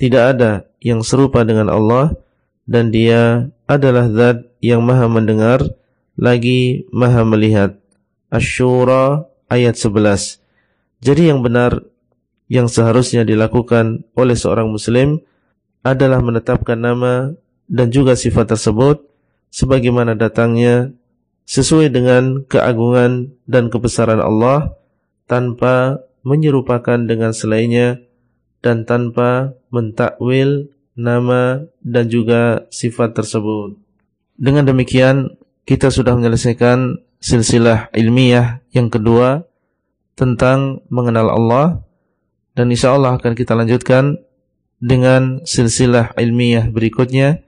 Tidak 0.00 0.22
ada 0.36 0.64
yang 0.80 1.04
serupa 1.04 1.44
dengan 1.44 1.68
Allah 1.68 2.16
dan 2.64 2.88
dia 2.88 3.52
adalah 3.68 4.08
zat 4.08 4.48
yang 4.64 4.80
maha 4.80 5.06
mendengar 5.06 5.60
lagi 6.16 6.88
maha 6.90 7.22
melihat. 7.22 7.76
Ash-Shura 8.30 9.26
ayat 9.50 9.74
11. 9.76 10.38
Jadi 11.02 11.22
yang 11.28 11.42
benar 11.42 11.82
yang 12.50 12.66
seharusnya 12.70 13.26
dilakukan 13.26 14.06
oleh 14.14 14.38
seorang 14.38 14.70
muslim 14.70 15.22
adalah 15.82 16.22
menetapkan 16.22 16.78
nama 16.78 17.34
dan 17.70 17.94
juga 17.94 18.18
sifat 18.18 18.58
tersebut 18.58 19.06
sebagaimana 19.54 20.18
datangnya 20.18 20.90
sesuai 21.46 21.94
dengan 21.94 22.42
keagungan 22.46 23.30
dan 23.46 23.70
kebesaran 23.70 24.18
Allah 24.18 24.74
tanpa 25.30 26.02
menyerupakan 26.26 26.98
dengan 27.06 27.30
selainnya 27.30 28.02
dan 28.60 28.82
tanpa 28.84 29.54
mentakwil 29.70 30.68
nama 30.98 31.64
dan 31.80 32.10
juga 32.10 32.66
sifat 32.68 33.16
tersebut. 33.16 33.78
Dengan 34.36 34.66
demikian 34.66 35.38
kita 35.64 35.88
sudah 35.88 36.18
menyelesaikan 36.18 36.98
silsilah 37.22 37.94
ilmiah 37.94 38.60
yang 38.74 38.90
kedua 38.90 39.46
tentang 40.18 40.82
mengenal 40.90 41.30
Allah 41.30 41.66
dan 42.58 42.68
insya 42.68 42.92
Allah 42.92 43.16
akan 43.16 43.32
kita 43.38 43.54
lanjutkan 43.54 44.18
dengan 44.80 45.44
silsilah 45.44 46.16
ilmiah 46.16 46.68
berikutnya 46.68 47.44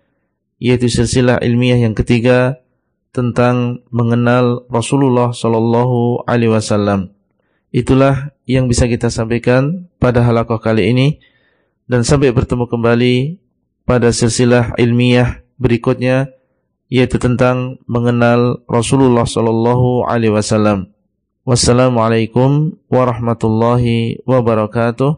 yaitu 0.63 0.87
silsilah 0.87 1.43
ilmiah 1.43 1.83
yang 1.83 1.99
ketiga 1.99 2.63
tentang 3.11 3.83
mengenal 3.91 4.63
Rasulullah 4.71 5.35
Shallallahu 5.35 6.23
Alaihi 6.31 6.55
Wasallam. 6.55 7.11
Itulah 7.75 8.31
yang 8.47 8.71
bisa 8.71 8.87
kita 8.87 9.11
sampaikan 9.11 9.91
pada 9.99 10.23
halakoh 10.23 10.63
kali 10.63 10.95
ini 10.95 11.19
dan 11.91 12.07
sampai 12.07 12.31
bertemu 12.31 12.71
kembali 12.71 13.43
pada 13.83 14.15
silsilah 14.15 14.79
ilmiah 14.79 15.43
berikutnya 15.59 16.31
yaitu 16.93 17.17
tentang 17.17 17.81
mengenal 17.89 18.61
Rasulullah 18.69 19.25
sallallahu 19.25 20.05
alaihi 20.05 20.37
wasallam. 20.37 20.93
Wassalamualaikum 21.49 22.77
warahmatullahi 22.93 24.21
wabarakatuh. 24.29 25.17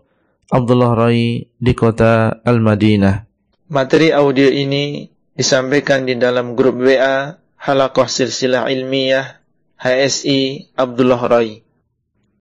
Abdullah 0.55 0.95
Rai 0.95 1.51
di 1.59 1.72
kota 1.74 2.38
Al-Madinah. 2.47 3.26
Materi 3.66 4.14
audio 4.14 4.47
ini 4.47 5.11
disampaikan 5.35 6.07
di 6.07 6.14
dalam 6.14 6.55
grup 6.55 6.78
WA 6.78 7.35
Halakoh 7.59 8.07
Silsilah 8.07 8.70
Ilmiah 8.70 9.43
HSI 9.80 10.70
Abdullah 10.78 11.22
Rai. 11.26 11.64